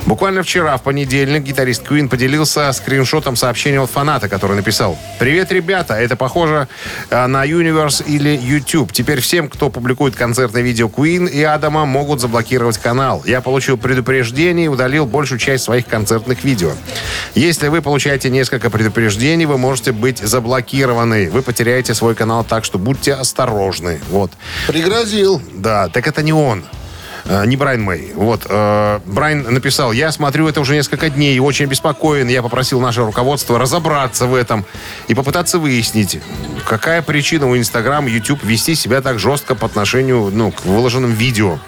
Буквально 0.06 0.44
вчера, 0.44 0.78
в 0.78 0.84
понедельник, 0.84 1.44
гитарист 1.44 1.84
Queen 1.84 2.08
поделился 2.08 2.72
скриншотом 2.72 3.36
сообщения 3.36 3.82
от 3.82 3.90
фаната, 3.90 4.30
который 4.30 4.56
написал 4.56 4.98
«Привет, 5.20 5.52
ребята! 5.52 5.96
Это 5.96 6.16
похоже 6.16 6.68
э, 7.10 7.26
на 7.26 7.46
Universe 7.46 8.04
или 8.06 8.38
YouTube. 8.42 8.92
Теперь 8.92 9.22
всем, 9.22 9.50
кто 9.50 9.70
публикует 9.70 10.16
концертное 10.16 10.62
видео 10.62 10.88
Queen 10.88 11.28
и 11.28 11.42
Адама, 11.42 11.86
могут 11.86 12.22
заблокировать 12.22 12.78
канал. 12.78 13.24
Я 13.26 13.42
получил 13.42 13.78
предупреждение 13.78 14.66
и 14.66 14.70
удалил 14.70 15.06
большую 15.06 15.40
часть 15.40 15.64
своих 15.64 15.86
концертных 15.96 16.44
видео. 16.44 16.72
Если 17.36 17.70
вы 17.70 17.82
получаете 17.82 18.30
несколько 18.30 18.70
предупреждений, 18.70 19.46
вы 19.46 19.58
можете 19.58 19.94
быть 19.94 20.20
заблокированы. 20.20 21.30
Вы 21.30 21.42
потеряете 21.42 21.94
свой 21.94 22.16
канал, 22.16 22.44
так 22.44 22.66
что 22.66 22.78
будьте 22.78 23.14
осторожны. 23.14 24.02
Вот. 24.10 24.32
Пригрозил. 24.68 25.42
Да, 25.54 25.88
так 25.88 26.08
это 26.08 26.22
не 26.22 26.34
он. 26.34 26.66
Э, 27.26 27.46
Не 27.46 27.56
Брайан 27.56 27.82
Мэй. 27.82 28.12
Вот. 28.16 28.46
э, 28.48 29.00
Брайан 29.06 29.42
написал, 29.54 29.92
я 29.92 30.12
смотрю 30.12 30.48
это 30.48 30.62
уже 30.62 30.76
несколько 30.76 31.10
дней 31.10 31.36
и 31.36 31.40
очень 31.40 31.66
обеспокоен. 31.66 32.28
Я 32.28 32.42
попросил 32.42 32.80
наше 32.80 33.02
руководство 33.02 33.58
разобраться 33.58 34.28
в 34.28 34.36
этом 34.36 34.66
и 35.08 35.16
попытаться 35.16 35.58
выяснить, 35.58 36.20
какая 36.68 37.02
причина 37.02 37.50
у 37.50 37.58
Инстаграм, 37.58 38.06
YouTube 38.06 38.44
вести 38.44 38.76
себя 38.76 39.02
так 39.02 39.20
жестко 39.20 39.56
по 39.56 39.66
отношению 39.66 40.30
ну, 40.32 40.52
к 40.52 40.66
выложенным 40.66 41.14
видео. 41.14 41.60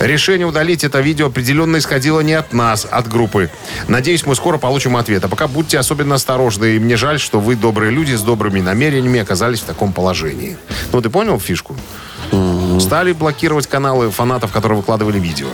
Решение 0.00 0.46
удалить 0.46 0.84
это 0.84 1.00
видео 1.00 1.26
определенно 1.26 1.78
исходило 1.78 2.20
не 2.20 2.34
от 2.34 2.52
нас, 2.52 2.86
от 2.90 3.08
группы. 3.08 3.50
Надеюсь, 3.88 4.26
мы 4.26 4.34
скоро 4.34 4.58
получим 4.58 4.96
ответ. 4.96 5.24
А 5.24 5.28
пока 5.28 5.46
будьте 5.46 5.78
особенно 5.78 6.16
осторожны. 6.16 6.76
И 6.76 6.78
мне 6.78 6.96
жаль, 6.96 7.20
что 7.20 7.38
вы, 7.40 7.54
добрые 7.54 7.90
люди, 7.90 8.14
с 8.14 8.22
добрыми 8.22 8.60
намерениями 8.60 9.20
оказались 9.20 9.60
в 9.60 9.64
таком 9.64 9.92
положении. 9.92 10.56
Ну, 10.92 11.00
ты 11.00 11.10
понял 11.10 11.38
фишку? 11.38 11.76
Стали 12.80 13.12
блокировать 13.12 13.66
каналы 13.66 14.10
фанатов, 14.10 14.52
которые 14.52 14.78
выкладывали 14.78 15.18
видео. 15.18 15.48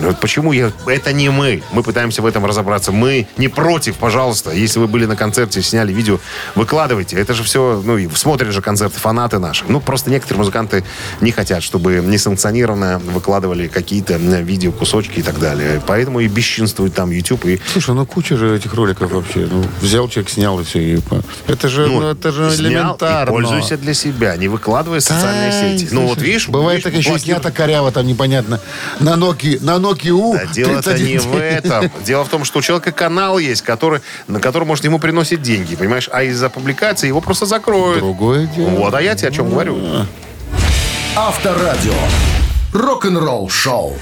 Ну, 0.00 0.08
Вот 0.08 0.20
почему 0.20 0.52
я... 0.52 0.72
Это 0.86 1.12
не 1.12 1.28
мы. 1.28 1.62
Мы 1.72 1.82
пытаемся 1.82 2.22
в 2.22 2.26
этом 2.26 2.46
разобраться. 2.46 2.92
Мы 2.92 3.26
не 3.36 3.48
против, 3.48 3.96
пожалуйста. 3.96 4.50
Если 4.50 4.78
вы 4.78 4.86
были 4.86 5.06
на 5.06 5.16
концерте, 5.16 5.62
сняли 5.62 5.92
видео, 5.92 6.18
выкладывайте. 6.54 7.16
Это 7.16 7.34
же 7.34 7.42
все... 7.42 7.82
Ну, 7.84 7.98
и 7.98 8.08
смотрят 8.14 8.52
же 8.52 8.62
концерты 8.62 8.98
фанаты 8.98 9.38
наши. 9.38 9.64
Ну, 9.68 9.80
просто 9.80 10.10
некоторые 10.10 10.38
музыканты 10.38 10.84
не 11.20 11.32
хотят, 11.32 11.62
чтобы 11.62 12.02
несанкционированно 12.04 12.98
выкладывали 12.98 13.68
какие-то 13.68 14.16
видео, 14.16 14.72
кусочки 14.72 15.20
и 15.20 15.22
так 15.22 15.38
далее. 15.38 15.82
Поэтому 15.86 16.20
и 16.20 16.28
бесчинствует 16.28 16.94
там 16.94 17.10
YouTube. 17.10 17.44
И 17.46 17.60
Слушай, 17.72 17.94
ну 17.94 18.06
куча 18.06 18.36
же 18.36 18.56
этих 18.56 18.74
роликов 18.74 19.10
вообще. 19.12 19.48
Ну, 19.50 19.64
взял 19.80 20.08
человек, 20.08 20.30
снял 20.30 20.58
и 20.60 20.64
все. 20.64 20.96
И... 20.96 21.00
Это 21.46 21.68
же, 21.68 21.86
ну, 21.86 22.02
это 22.02 22.32
же 22.32 22.50
снял 22.50 22.70
элементарно. 22.70 23.30
и 23.30 23.32
пользуйся 23.32 23.76
для 23.76 23.94
себя, 23.94 24.36
не 24.36 24.48
выкладывая 24.48 25.00
в 25.00 25.02
социальные 25.02 25.78
сети. 25.78 25.88
Ну, 25.92 26.06
вот 26.06 26.20
видишь... 26.20 26.48
Бывает 26.48 26.84
видишь, 26.84 27.04
так 27.04 27.14
еще 27.14 27.18
снято 27.18 27.50
коряво, 27.50 27.92
там 27.92 28.06
непонятно. 28.06 28.60
На 28.98 29.14
Nokia, 29.14 29.62
на 29.62 29.76
Nokia 29.76 29.89
U. 29.98 30.34
Да, 30.34 30.46
дело-то 30.46 30.90
31. 30.94 31.06
не 31.06 31.18
в 31.18 31.36
этом. 31.36 31.90
Дело 32.04 32.24
в 32.24 32.28
том, 32.28 32.44
что 32.44 32.58
у 32.60 32.62
человека 32.62 32.92
канал 32.92 33.38
есть, 33.38 33.62
который, 33.62 34.00
на 34.28 34.40
который, 34.40 34.64
может, 34.64 34.84
ему 34.84 34.98
приносит 34.98 35.42
деньги, 35.42 35.74
понимаешь? 35.76 36.08
А 36.12 36.22
из-за 36.22 36.48
публикации 36.48 37.08
его 37.08 37.20
просто 37.20 37.46
закроют. 37.46 37.98
Другое 37.98 38.46
дело. 38.46 38.70
Вот, 38.70 38.94
а 38.94 39.02
я 39.02 39.14
тебе 39.14 39.28
о 39.28 39.32
чем 39.32 39.50
говорю. 39.50 39.78
Авторадио. 41.16 41.94
Рок-н-ролл 42.72 43.48
шоу. 43.48 43.98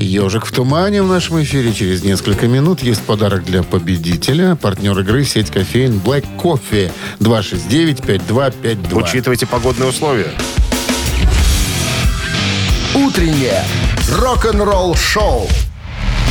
Ежик 0.00 0.46
в 0.46 0.52
тумане 0.52 1.02
в 1.02 1.06
нашем 1.06 1.42
эфире. 1.42 1.72
Через 1.72 2.02
несколько 2.02 2.46
минут 2.46 2.82
есть 2.82 3.02
подарок 3.02 3.44
для 3.44 3.62
победителя. 3.62 4.54
Партнер 4.56 4.98
игры 5.00 5.24
сеть 5.24 5.50
кофеин 5.50 6.00
Black 6.04 6.24
Coffee 6.38 6.90
269-5252. 7.20 9.02
Учитывайте 9.02 9.46
погодные 9.46 9.88
условия. 9.88 10.32
Утреннее 12.94 13.62
рок-н-ролл 14.10 14.94
шоу 14.94 15.48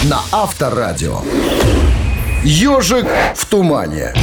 на 0.04 0.22
Авторадио. 0.32 1.22
Ежик 2.44 3.08
в 3.36 3.46
тумане. 3.46 4.14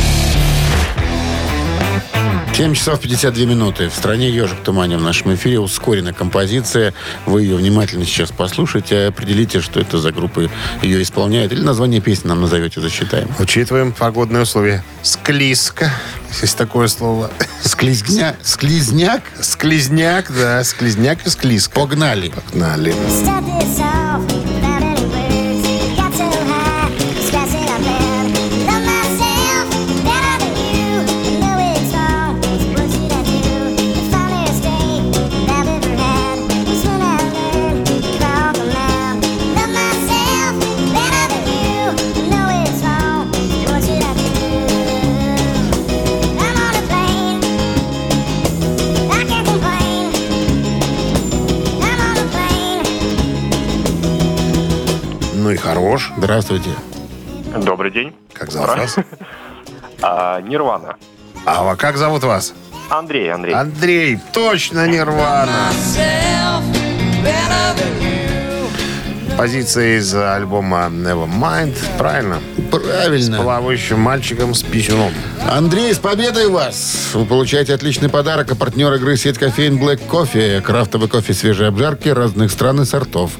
7 2.54 2.74
часов 2.74 3.00
52 3.00 3.46
минуты. 3.46 3.88
В 3.88 3.94
стране 3.94 4.30
«Ежик 4.30 4.58
в 4.58 4.62
тумане» 4.62 4.98
в 4.98 5.02
нашем 5.02 5.34
эфире 5.34 5.58
ускоренная 5.58 6.12
композиция. 6.12 6.92
Вы 7.24 7.42
ее 7.42 7.56
внимательно 7.56 8.04
сейчас 8.04 8.30
послушайте, 8.30 9.06
определите, 9.06 9.60
что 9.60 9.80
это 9.80 9.98
за 9.98 10.12
группы 10.12 10.50
ее 10.82 11.02
исполняют. 11.02 11.52
Или 11.52 11.62
название 11.62 12.00
песни 12.00 12.28
нам 12.28 12.42
назовете, 12.42 12.80
засчитаем. 12.80 13.28
Учитываем 13.38 13.92
погодные 13.92 14.42
условия. 14.42 14.84
Склизко, 15.02 15.90
есть 16.42 16.56
такое 16.58 16.88
слово. 16.88 17.30
Склизня... 17.64 18.36
Склизняк? 18.42 19.22
Склизняк, 19.40 20.30
да, 20.32 20.62
склизняк 20.62 21.26
и 21.26 21.30
склизко. 21.30 21.74
Погнали. 21.80 22.28
Погнали. 22.28 22.92
Start 23.08 24.01
Здравствуйте. 56.32 56.70
Добрый 57.62 57.90
день. 57.90 58.14
Как 58.32 58.50
зовут 58.50 58.70
вас? 58.70 58.96
А, 60.04 60.40
Нирвана. 60.40 60.96
А 61.44 61.76
как 61.76 61.98
зовут 61.98 62.24
вас? 62.24 62.54
Андрей, 62.88 63.30
Андрей. 63.30 63.54
Андрей, 63.54 64.18
точно 64.32 64.86
Нирвана. 64.88 65.70
Позиция 69.36 69.98
из 69.98 70.14
альбома 70.14 70.88
Nevermind, 70.90 71.76
правильно? 71.98 72.38
Правильно. 72.70 73.42
Плавающим 73.42 73.98
мальчиком 73.98 74.54
с 74.54 74.62
писюном. 74.62 75.12
Андрей, 75.50 75.92
с 75.92 75.98
победой 75.98 76.48
вас! 76.48 77.10
Вы 77.14 77.24
получаете 77.24 77.74
отличный 77.74 78.08
подарок, 78.08 78.52
а 78.52 78.54
партнер 78.54 78.92
игры 78.94 79.16
сеть 79.16 79.38
кофеин 79.38 79.78
Black 79.78 80.00
Coffee. 80.08 80.60
Крафтовый 80.60 81.08
кофе 81.08 81.34
свежей 81.34 81.68
обжарки 81.68 82.08
разных 82.08 82.52
стран 82.52 82.82
и 82.82 82.84
сортов. 82.84 83.32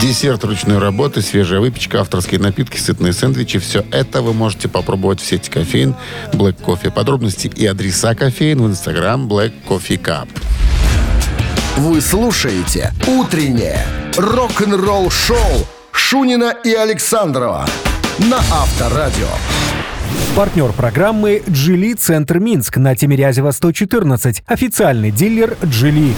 Десерт 0.00 0.44
ручной 0.44 0.78
работы, 0.78 1.20
свежая 1.20 1.60
выпечка, 1.60 2.00
авторские 2.00 2.40
напитки, 2.40 2.78
сытные 2.78 3.12
сэндвичи. 3.12 3.58
Все 3.58 3.84
это 3.90 4.22
вы 4.22 4.32
можете 4.32 4.68
попробовать 4.68 5.20
в 5.20 5.26
сети 5.26 5.50
кофеин 5.50 5.94
Black 6.32 6.56
Coffee. 6.64 6.90
Подробности 6.90 7.48
и 7.54 7.66
адреса 7.66 8.14
кофеин 8.14 8.62
в 8.62 8.66
инстаграм 8.66 9.28
Black 9.28 9.52
Coffee 9.68 10.00
Cup. 10.00 10.28
Вы 11.76 12.00
слушаете 12.00 12.92
«Утреннее 13.06 13.86
рок-н-ролл-шоу» 14.20 15.66
Шунина 15.92 16.54
и 16.62 16.74
Александрова 16.74 17.66
на 18.18 18.36
Авторадио. 18.36 19.28
Партнер 20.36 20.72
программы 20.72 21.42
«Джили 21.48 21.94
Центр 21.94 22.38
Минск» 22.38 22.76
на 22.76 22.94
Тимирязева 22.94 23.50
114. 23.50 24.42
Официальный 24.46 25.10
дилер 25.10 25.56
«Джили». 25.64 26.14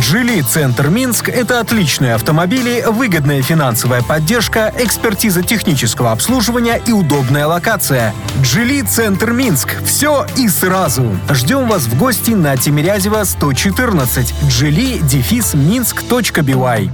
«Джили 0.00 0.40
Центр 0.40 0.88
Минск»— 0.88 1.28
это 1.30 1.60
отличные 1.60 2.14
автомобили, 2.14 2.82
выгодная 2.88 3.42
финансовая 3.42 4.02
поддержка, 4.02 4.72
экспертиза 4.78 5.42
технического 5.42 6.12
обслуживания 6.12 6.80
и 6.86 6.92
удобная 6.92 7.46
локация. 7.46 8.14
«Джили 8.40 8.80
Центр 8.80 9.32
Минск»— 9.32 9.68
все 9.84 10.26
и 10.36 10.48
сразу. 10.48 11.04
Ждем 11.30 11.68
вас 11.68 11.82
в 11.82 11.98
гости 11.98 12.30
на 12.30 12.56
Тимирязева 12.56 13.22
114. 13.24 14.34
«Джили» 14.48 14.98
дефис 14.98 15.54
минск.бивай. 15.54 16.90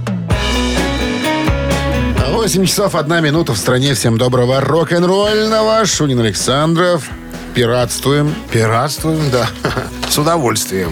8 2.51 2.65
часов 2.65 2.95
1 2.95 3.23
минута 3.23 3.53
в 3.53 3.57
стране. 3.57 3.93
Всем 3.93 4.17
доброго 4.17 4.59
рок-н-ролльного. 4.59 5.85
Шунин 5.85 6.19
Александров. 6.19 7.09
Пиратствуем. 7.53 8.35
Пиратствуем, 8.51 9.21
да. 9.31 9.47
С 10.09 10.17
удовольствием. 10.17 10.91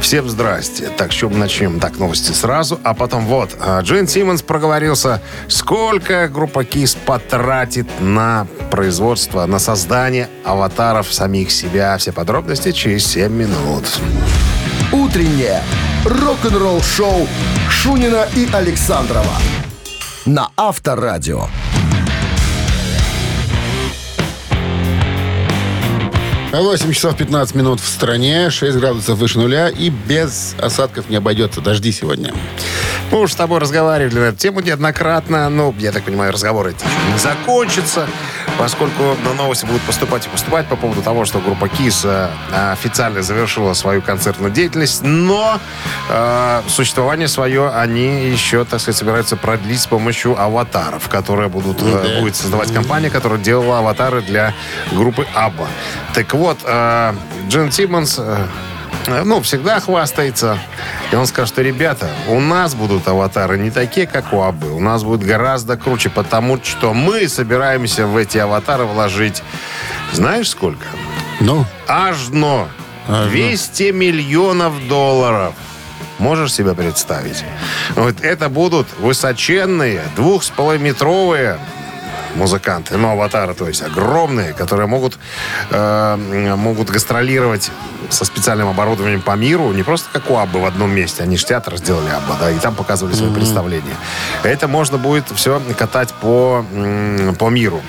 Всем 0.00 0.30
здрасте. 0.30 0.88
Так, 0.96 1.12
с 1.12 1.14
чем 1.14 1.32
мы 1.32 1.40
начнем? 1.40 1.78
Так, 1.78 1.98
новости 1.98 2.32
сразу, 2.32 2.80
а 2.84 2.94
потом 2.94 3.26
вот. 3.26 3.50
а, 3.60 3.82
Джин 3.82 4.08
Симмонс 4.08 4.40
проговорился, 4.40 5.20
сколько 5.48 6.26
группа 6.26 6.64
Кис 6.64 6.94
потратит 6.94 7.86
на 8.00 8.46
производство, 8.70 9.44
на 9.44 9.58
создание 9.58 10.30
аватаров 10.42 11.12
самих 11.12 11.50
себя. 11.50 11.98
Все 11.98 12.12
подробности 12.12 12.72
через 12.72 13.04
7 13.08 13.30
минут. 13.30 13.84
Утреннее 14.90 15.62
рок-н-ролл-шоу 16.06 17.28
Шунина 17.68 18.26
и 18.34 18.48
Александрова 18.50 19.34
на 20.28 20.50
Авторадио. 20.56 21.46
8 26.52 26.92
часов 26.92 27.16
15 27.16 27.54
минут 27.54 27.80
в 27.80 27.86
стране, 27.86 28.50
6 28.50 28.76
градусов 28.78 29.18
выше 29.18 29.38
нуля 29.38 29.68
и 29.68 29.88
без 29.90 30.54
осадков 30.60 31.08
не 31.08 31.16
обойдется. 31.16 31.60
Дожди 31.60 31.92
сегодня. 31.92 32.34
Мы 33.10 33.20
уж 33.20 33.32
с 33.32 33.36
тобой 33.36 33.58
разговаривали 33.58 34.18
на 34.18 34.24
эту 34.24 34.36
тему 34.36 34.60
неоднократно. 34.60 35.48
Ну, 35.48 35.74
я 35.78 35.92
так 35.92 36.04
понимаю, 36.04 36.32
разговоры 36.32 36.74
закончатся, 37.16 38.06
поскольку 38.58 39.16
на 39.24 39.34
новости 39.34 39.64
будут 39.64 39.82
поступать 39.82 40.26
и 40.26 40.28
поступать 40.28 40.66
по 40.66 40.76
поводу 40.76 41.00
того, 41.02 41.24
что 41.24 41.38
группа 41.38 41.68
КИС 41.68 42.04
э, 42.04 42.28
официально 42.72 43.22
завершила 43.22 43.72
свою 43.74 44.02
концертную 44.02 44.52
деятельность, 44.52 45.02
но 45.02 45.60
э, 46.10 46.62
существование 46.68 47.28
свое 47.28 47.70
они 47.70 48.28
еще, 48.28 48.64
так 48.64 48.80
сказать, 48.80 48.98
собираются 48.98 49.36
продлить 49.36 49.80
с 49.80 49.86
помощью 49.86 50.40
аватаров, 50.40 51.08
которые 51.08 51.48
будут, 51.48 51.80
э, 51.82 52.20
будет 52.20 52.36
создавать 52.36 52.72
компания, 52.72 53.10
которая 53.10 53.38
делала 53.38 53.78
аватары 53.78 54.22
для 54.22 54.54
группы 54.92 55.26
Абба. 55.34 55.68
Так 56.14 56.34
вот, 56.34 56.58
э, 56.64 57.14
Джин 57.48 57.70
Симмонс... 57.70 58.18
э, 58.18 58.46
ну, 59.24 59.40
всегда 59.40 59.80
хвастается. 59.80 60.58
И 61.10 61.16
он 61.16 61.26
скажет, 61.26 61.54
что, 61.54 61.62
ребята, 61.62 62.10
у 62.28 62.40
нас 62.40 62.74
будут 62.74 63.08
аватары 63.08 63.58
не 63.58 63.70
такие, 63.70 64.06
как 64.06 64.32
у 64.32 64.42
Абы. 64.42 64.70
У 64.70 64.80
нас 64.80 65.02
будет 65.02 65.26
гораздо 65.26 65.76
круче, 65.76 66.10
потому 66.10 66.62
что 66.62 66.94
мы 66.94 67.28
собираемся 67.28 68.06
в 68.06 68.16
эти 68.16 68.38
аватары 68.38 68.84
вложить, 68.84 69.42
знаешь 70.12 70.50
сколько? 70.50 70.86
Ну, 71.40 71.64
Аж 71.86 72.26
дно. 72.26 72.68
200 73.30 73.90
миллионов 73.92 74.86
долларов. 74.86 75.54
Можешь 76.18 76.52
себе 76.52 76.74
представить? 76.74 77.44
Вот 77.94 78.20
это 78.22 78.48
будут 78.48 78.88
высоченные, 78.98 80.02
двух 80.16 80.42
с 80.42 80.50
половиной 80.50 80.90
метровые 80.90 81.58
музыканты, 82.34 82.96
ну, 82.96 83.10
аватары, 83.10 83.54
то 83.54 83.68
есть 83.68 83.82
огромные, 83.82 84.52
которые 84.52 84.86
могут, 84.86 85.18
э, 85.70 86.54
могут 86.56 86.90
гастролировать 86.90 87.70
со 88.10 88.24
специальным 88.24 88.68
оборудованием 88.68 89.20
по 89.20 89.32
миру, 89.36 89.72
не 89.72 89.82
просто 89.82 90.08
как 90.12 90.30
у 90.30 90.36
Аббы 90.36 90.60
в 90.60 90.64
одном 90.64 90.90
месте, 90.90 91.22
они 91.22 91.36
же 91.36 91.44
театр 91.44 91.76
сделали 91.76 92.08
Абба, 92.08 92.36
да, 92.40 92.50
и 92.50 92.58
там 92.58 92.74
показывали 92.74 93.14
свои 93.14 93.32
представления. 93.32 93.96
Это 94.42 94.68
можно 94.68 94.98
будет 94.98 95.24
все 95.34 95.60
катать 95.76 96.12
по, 96.14 96.64
по 97.38 97.48
миру. 97.50 97.82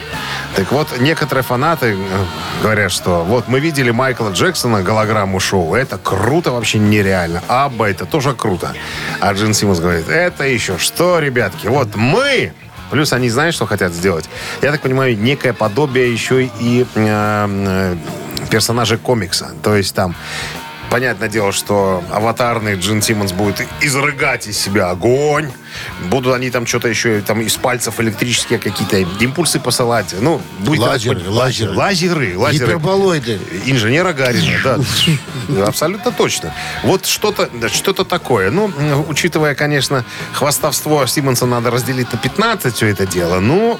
Так 0.55 0.72
вот, 0.72 0.88
некоторые 1.00 1.43
фанаты 1.43 1.96
э, 1.98 2.25
говорят, 2.62 2.91
что 2.91 3.24
вот 3.24 3.48
мы 3.48 3.60
видели 3.60 3.91
Майкла 3.91 4.31
Джексона 4.31 4.81
голограмму 4.81 5.39
шоу, 5.39 5.75
это 5.75 5.98
круто, 5.98 6.51
вообще 6.51 6.79
нереально. 6.79 7.41
Абба 7.48 7.89
это 7.89 8.05
тоже 8.05 8.34
круто. 8.34 8.74
А 9.22 9.34
Джин 9.34 9.53
Симмонс 9.53 9.79
говорит, 9.79 10.10
это 10.10 10.43
еще 10.43 10.77
что, 10.77 11.19
ребятки, 11.19 11.67
вот 11.67 11.96
мы 11.96 12.53
Плюс 12.91 13.13
они 13.13 13.29
знают, 13.29 13.55
что 13.55 13.65
хотят 13.65 13.93
сделать. 13.93 14.29
Я 14.62 14.72
так 14.72 14.81
понимаю, 14.81 15.17
некое 15.17 15.53
подобие 15.53 16.12
еще 16.12 16.46
и 16.46 16.86
э, 16.86 16.86
э, 16.96 17.96
персонажей 18.50 18.98
комикса. 18.98 19.51
То 19.63 19.75
есть 19.75 19.96
там 19.96 20.15
Понятное 20.89 21.29
дело, 21.29 21.51
что 21.51 22.03
аватарный 22.12 22.75
Джин 22.75 23.01
Симмонс 23.01 23.31
будет 23.31 23.65
изрыгать 23.81 24.48
из 24.48 24.58
себя 24.58 24.89
огонь. 24.89 25.51
Будут 26.10 26.34
они 26.34 26.50
там 26.50 26.65
что-то 26.65 26.88
еще 26.88 27.22
там 27.22 27.41
из 27.41 27.55
пальцев 27.58 28.00
электрические 28.00 28.58
какие-то 28.58 28.98
импульсы 29.24 29.60
посылать. 29.60 30.15
Ну, 30.19 30.41
будет 30.60 30.79
Лазеры, 30.79 31.29
лазеры. 31.29 31.74
Лазеры, 31.74 32.38
лазеры. 32.38 32.65
гиперболоиды. 32.65 33.39
Инженера 33.65 34.13
Гарина, 34.13 34.79
да. 35.48 35.67
Абсолютно 35.67 36.12
точно. 36.12 36.53
Вот 36.84 37.05
что-то 37.05 37.50
что 37.69 37.93
такое. 38.03 38.50
Ну, 38.50 38.72
учитывая, 39.08 39.53
конечно, 39.55 40.03
хвастовство 40.34 41.05
Симмонса 41.05 41.46
надо 41.46 41.70
разделить 41.70 42.11
на 42.11 42.18
15 42.18 42.75
все 42.75 42.87
это 42.87 43.05
дело. 43.05 43.40
Ну, 43.40 43.79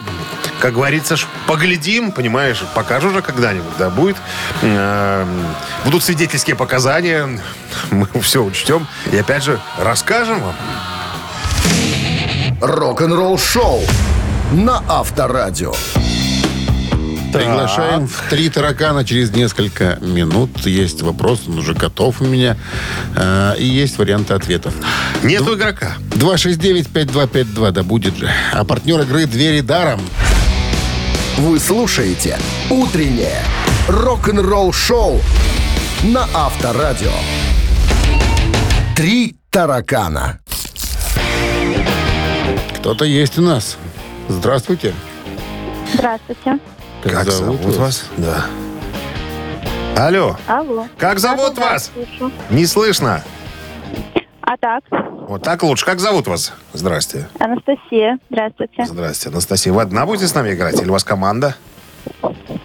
как 0.60 0.74
говорится, 0.74 1.15
поглядим, 1.48 2.12
понимаешь, 2.12 2.62
покажу 2.76 3.10
уже 3.10 3.22
когда-нибудь, 3.22 3.78
да, 3.78 3.89
будет. 3.89 4.17
э, 4.62 5.26
будут 5.86 6.04
свидетельские 6.04 6.56
показания, 6.56 7.39
мы 7.91 8.08
все 8.22 8.43
учтем. 8.43 8.86
И 9.12 9.17
опять 9.17 9.43
же, 9.43 9.60
расскажем 9.80 10.39
вам. 10.41 10.56
Рок-н-ролл-шоу 12.62 13.82
на 14.52 14.84
Авторадио. 14.88 15.74
Приглашаем 17.32 18.08
в 18.08 18.24
три 18.30 18.50
таракана 18.50 19.06
через 19.06 19.30
несколько 19.32 20.00
минут. 20.02 20.65
Есть 20.65 21.04
вопрос, 21.04 21.41
он 21.48 21.60
уже 21.60 21.76
готов 21.76 22.22
у 22.22 22.26
меня. 22.26 22.58
Э, 23.15 23.54
И 23.58 23.65
есть 23.65 23.98
варианты 24.00 24.34
ответов. 24.34 24.74
Нету 25.24 25.56
игрока. 25.56 25.93
269-5252, 26.15 27.72
да 27.72 27.84
будет 27.84 28.17
же. 28.17 28.30
А 28.52 28.65
партнер 28.65 29.00
игры 29.02 29.26
«Двери 29.28 29.62
даром». 29.62 30.02
Вы 31.39 31.58
слушаете 31.58 32.38
«Утреннее 32.69 33.41
рок-н-ролл-шоу» 33.88 35.21
на 36.04 36.28
Авторадио. 36.34 37.13
«Три 38.93 39.38
таракана». 39.49 40.41
Кто-то 42.80 43.06
есть 43.06 43.39
у 43.39 43.41
нас. 43.41 43.78
Здравствуйте. 44.28 44.93
Здравствуйте. 45.93 46.60
Как 47.04 47.32
зовут 47.32 47.62
вас? 47.78 48.04
Да. 48.17 48.45
Алло, 49.95 50.38
Алло. 50.45 50.88
как 50.97 51.19
зовут 51.19 51.58
вас? 51.58 51.89
слышу. 51.93 52.34
Не 52.49 52.65
слышно. 52.65 53.23
А 54.41 54.58
так, 54.58 54.84
Вот 55.29 55.43
так 55.43 55.61
лучше. 55.61 55.85
Как 55.85 55.99
зовут 55.99 56.25
вас? 56.25 56.53
Здрасте. 56.73 57.29
Анастасия, 57.37 58.17
здравствуйте. 58.31 58.83
Здрасте, 58.83 59.29
Анастасия. 59.29 59.71
Вы 59.71 59.83
одна 59.83 60.07
будете 60.07 60.27
с 60.27 60.33
нами 60.33 60.55
играть? 60.55 60.81
Или 60.81 60.89
у 60.89 60.93
вас 60.93 61.03
команда? 61.03 61.55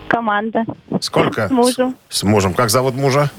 Команда. 0.09 0.65
Сколько? 1.03 1.49
С 1.49 1.51
мужем. 1.51 1.95
С, 2.09 2.21
с 2.21 2.23
мужем. 2.23 2.55
Как 2.55 2.71
зовут 2.71 2.95
мужа? 2.95 3.31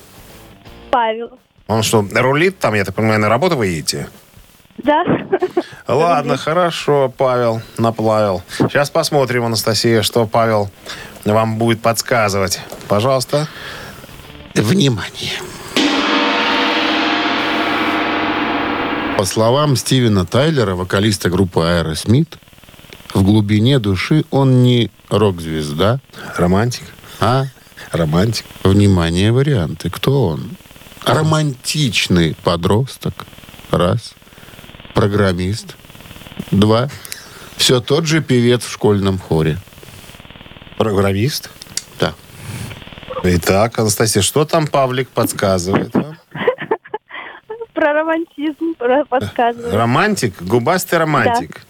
Павел. 0.92 1.40
Он 1.66 1.82
что, 1.82 2.06
рулит 2.14 2.60
там, 2.60 2.76
я 2.76 2.86
так 2.86 2.94
понимаю, 2.94 3.20
на 3.20 3.28
работу 3.28 3.58
вы 3.58 3.66
едете? 3.66 4.10
Да? 4.78 5.04
Ладно, 5.88 6.38
хорошо, 6.38 7.12
Павел 7.18 7.64
наплавил. 7.80 8.44
Сейчас 8.60 8.92
посмотрим, 8.92 9.46
Анастасия, 9.46 10.04
что 10.04 10.28
Павел 10.28 10.70
вам 11.24 11.58
будет 11.58 11.82
подсказывать. 11.82 12.62
Пожалуйста. 12.88 13.48
Внимание. 14.54 15.32
По 19.18 19.24
словам 19.26 19.76
Стивена 19.76 20.26
Тайлера, 20.26 20.76
вокалиста 20.76 21.30
группы 21.30 21.62
Aerosmith, 21.62 22.38
в 23.14 23.24
глубине 23.24 23.80
души 23.80 24.26
он 24.30 24.62
не 24.64 24.92
рок-звезда, 25.10 26.02
Романтик. 26.36 26.84
а, 27.20 27.46
Романтик. 27.92 28.46
внимание, 28.64 29.32
варианты. 29.32 29.90
Кто 29.90 30.28
он? 30.28 30.52
Романтичный 31.06 32.36
подросток. 32.44 33.26
Раз. 33.72 34.14
Программист. 34.94 35.76
Два. 36.52 36.90
Все 37.56 37.80
тот 37.80 38.06
же 38.06 38.22
певец 38.22 38.64
в 38.64 38.72
школьном 38.72 39.18
хоре. 39.18 39.58
Программист. 40.78 41.50
Да. 42.00 42.14
Итак, 43.24 43.80
Анастасия, 43.80 44.22
что 44.22 44.44
там 44.46 44.68
Павлик 44.68 45.10
подсказывает 45.10 45.96
романтизм 48.06 48.76
про 48.78 49.04
подсказываю. 49.06 49.76
Романтик? 49.76 50.42
Губастый 50.42 51.00
романтик. 51.00 51.62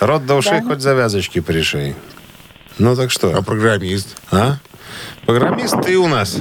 Рот 0.00 0.26
до 0.26 0.36
ушей 0.36 0.60
Да. 0.60 0.68
хоть 0.68 0.80
завязочки 0.80 1.40
пришей. 1.40 1.94
Ну 2.78 2.96
так 2.96 3.06
А 3.06 3.10
что? 3.10 3.42
программист? 3.42 4.16
А? 4.30 4.56
Программист 5.26 5.76
ты 5.82 5.96
у 5.96 6.08
нас. 6.08 6.36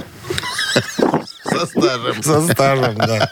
Со 1.44 1.66
стажем. 1.68 2.24
Со 2.24 2.42
стажем, 2.54 2.96
да. 2.96 3.30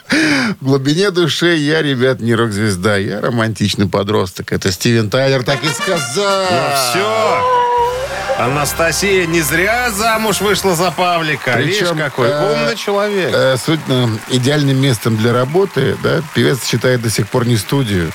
В 0.60 0.64
глубине 0.66 1.10
души 1.10 1.54
я, 1.56 1.82
ребят, 1.82 2.20
не 2.20 2.34
рок-звезда, 2.34 2.96
я 2.96 3.20
романтичный 3.20 3.88
подросток. 3.88 4.52
Это 4.52 4.70
Стивен 4.70 5.10
Тайлер 5.10 5.42
так 5.42 5.62
и 5.64 5.68
сказал. 5.68 6.46
Ну 6.50 6.76
все. 6.76 7.61
Анастасия 8.42 9.24
не 9.26 9.40
зря 9.40 9.92
замуж 9.92 10.40
вышла 10.40 10.74
за 10.74 10.90
Павлика. 10.90 11.60
Видишь, 11.60 11.78
Причем, 11.78 11.96
какой 11.96 12.28
э, 12.28 12.52
умный 12.52 12.76
человек. 12.76 13.30
Э, 13.32 13.56
Суть 13.56 13.78
э, 13.86 14.06
идеальным 14.30 14.80
местом 14.80 15.16
для 15.16 15.32
работы, 15.32 15.96
да, 16.02 16.22
певец 16.34 16.66
считает 16.66 17.02
до 17.02 17.08
сих 17.08 17.28
пор 17.28 17.46
не 17.46 17.56
студию. 17.56 18.10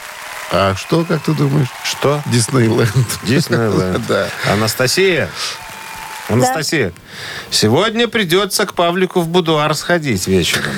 А 0.51 0.75
что, 0.75 1.05
как 1.05 1.21
ты 1.21 1.31
думаешь? 1.31 1.69
Что? 1.81 2.21
Диснейленд. 2.25 3.07
Диснейленд. 3.23 4.05
Да. 4.09 4.27
Анастасия. 4.51 5.29
Анастасия, 6.27 6.91
сегодня 7.49 8.09
придется 8.09 8.65
к 8.65 8.73
Павлику 8.73 9.21
в 9.21 9.29
будуар 9.29 9.73
сходить 9.75 10.27
вечером. 10.27 10.73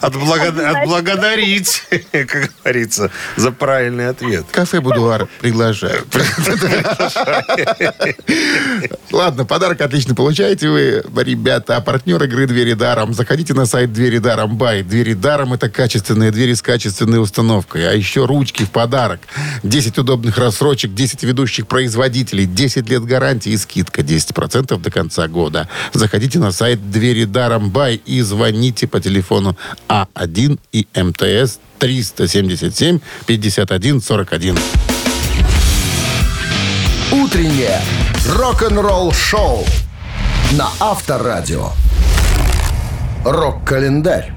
Отблагодарить, 0.00 1.84
как 2.12 2.50
говорится, 2.62 3.10
за 3.36 3.50
правильный 3.50 4.08
ответ. 4.08 4.46
Кафе 4.50 4.80
«Будуар» 4.80 5.28
приглашаю. 5.40 6.04
Ладно, 9.12 9.44
подарок 9.44 9.80
отлично 9.80 10.14
получаете 10.14 10.68
вы, 10.68 11.04
ребята. 11.22 11.76
А 11.76 11.80
партнер 11.80 12.22
игры 12.24 12.46
«Двери 12.46 12.74
даром». 12.74 13.14
Заходите 13.14 13.54
на 13.54 13.66
сайт 13.66 13.92
«Двери 13.92 14.18
даром» 14.18 14.56
by. 14.56 14.82
«Двери 14.82 15.14
даром»— 15.14 15.52
это 15.54 15.68
качественные 15.68 16.30
двери 16.30 16.54
с 16.54 16.62
качественной 16.62 17.20
установкой. 17.20 17.88
А 17.88 17.92
еще 17.92 18.26
ручки 18.26 18.64
в 18.64 18.70
подарок. 18.70 19.20
10 19.62 19.98
удобных 19.98 20.38
рассрочек, 20.38 20.94
10 20.94 21.22
ведущих 21.24 21.66
производителей, 21.66 22.46
10 22.46 22.88
лет 22.88 23.04
гарантии 23.04 23.52
и 23.52 23.56
скидка 23.56 24.02
10% 24.02 24.78
до 24.78 24.90
конца 24.90 25.28
года. 25.28 25.68
Заходите 25.92 26.38
на 26.38 26.52
сайт 26.52 26.90
«Двери 26.90 27.24
даром» 27.24 27.70
by 27.70 28.00
и 28.04 28.20
звоните 28.20 28.86
по 28.86 29.00
телефону 29.00 29.55
А1 29.88 30.58
и 30.72 30.86
МТС 30.94 31.58
377 31.78 33.00
51 33.26 34.00
41. 34.00 34.58
Утреннее 37.12 37.80
рок-н-ролл-шоу 38.28 39.64
на 40.52 40.68
Авторадио. 40.80 41.70
Рок-календарь. 43.24 44.32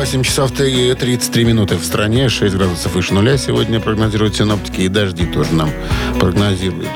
8 0.00 0.22
часов 0.22 0.58
и 0.60 0.94
33 0.94 1.44
минуты 1.44 1.76
в 1.76 1.84
стране, 1.84 2.30
6 2.30 2.56
градусов 2.56 2.94
выше 2.94 3.12
нуля 3.12 3.36
сегодня 3.36 3.80
прогнозируют 3.80 4.34
синоптики, 4.34 4.80
и 4.80 4.88
дожди 4.88 5.26
тоже 5.26 5.52
нам 5.52 5.70
прогнозируют. 6.18 6.88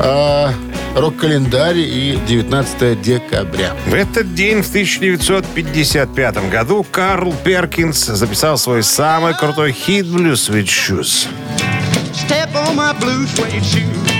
А, 0.00 0.52
рок-календарь 0.94 1.78
и 1.78 2.18
19 2.26 3.00
декабря. 3.00 3.74
В 3.86 3.94
этот 3.94 4.34
день, 4.34 4.62
в 4.62 4.68
1955 4.68 6.50
году, 6.50 6.86
Карл 6.90 7.34
Перкинс 7.44 8.06
записал 8.06 8.58
свой 8.58 8.82
самый 8.82 9.34
крутой 9.34 9.72
хит 9.72 10.06
«Blues 10.06 10.50
with 10.50 10.66
Shoes». 10.66 11.28
Step 12.12 12.54
on 12.54 12.76
my 12.76 12.92
blue 13.00 13.26
suede 13.26 13.62
shoe. 13.62 14.19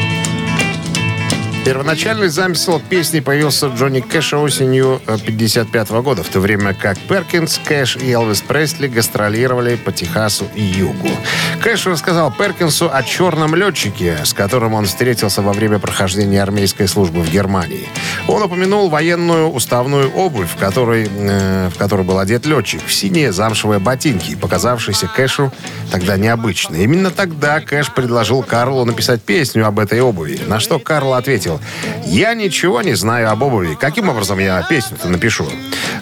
Первоначальный 1.65 2.29
замысел 2.29 2.81
песни 2.81 3.21
появился 3.21 3.67
Джонни 3.67 4.01
Кэша 4.01 4.39
осенью 4.39 4.95
1955 5.05 5.91
года, 6.03 6.23
в 6.23 6.29
то 6.29 6.41
время 6.41 6.73
как 6.73 6.99
Перкинс, 6.99 7.61
Кэш 7.63 7.99
и 7.99 8.11
Элвис 8.11 8.41
Пресли 8.41 8.89
гастролировали 8.89 9.77
по 9.77 9.93
Техасу 9.93 10.47
и 10.55 10.63
Югу. 10.63 11.11
Кэш 11.63 11.87
рассказал 11.87 12.33
Перкинсу 12.33 12.89
о 12.91 13.03
черном 13.03 13.55
летчике, 13.55 14.17
с 14.25 14.33
которым 14.33 14.73
он 14.73 14.87
встретился 14.87 15.43
во 15.43 15.53
время 15.53 15.79
прохождения 15.79 16.43
армейской 16.43 16.89
службы 16.89 17.21
в 17.21 17.31
Германии. 17.31 17.87
Он 18.27 18.43
упомянул 18.43 18.89
военную 18.89 19.49
уставную 19.51 20.11
обувь, 20.13 20.51
в 20.51 20.57
которой, 20.57 21.11
э, 21.11 21.69
в 21.69 21.77
которой 21.77 22.07
был 22.07 22.19
одет 22.19 22.47
летчик, 22.47 22.81
в 22.87 22.93
синие 22.93 23.33
замшевые 23.33 23.81
ботинки, 23.81 24.35
показавшиеся 24.35 25.09
Кэшу 25.09 25.53
тогда 25.91 26.17
необычной. 26.17 26.85
Именно 26.85 27.11
тогда 27.11 27.61
Кэш 27.61 27.91
предложил 27.91 28.43
Карлу 28.43 28.87
написать 28.87 29.21
песню 29.21 29.67
об 29.67 29.79
этой 29.79 30.01
обуви, 30.01 30.41
на 30.47 30.59
что 30.59 30.79
Карл 30.79 31.13
ответил, 31.13 31.50
«Я 32.05 32.35
ничего 32.35 32.83
не 32.83 32.95
знаю 32.95 33.31
об 33.31 33.43
обуви. 33.43 33.77
Каким 33.81 34.09
образом 34.09 34.39
я 34.39 34.63
песню-то 34.63 35.09
напишу?» 35.09 35.47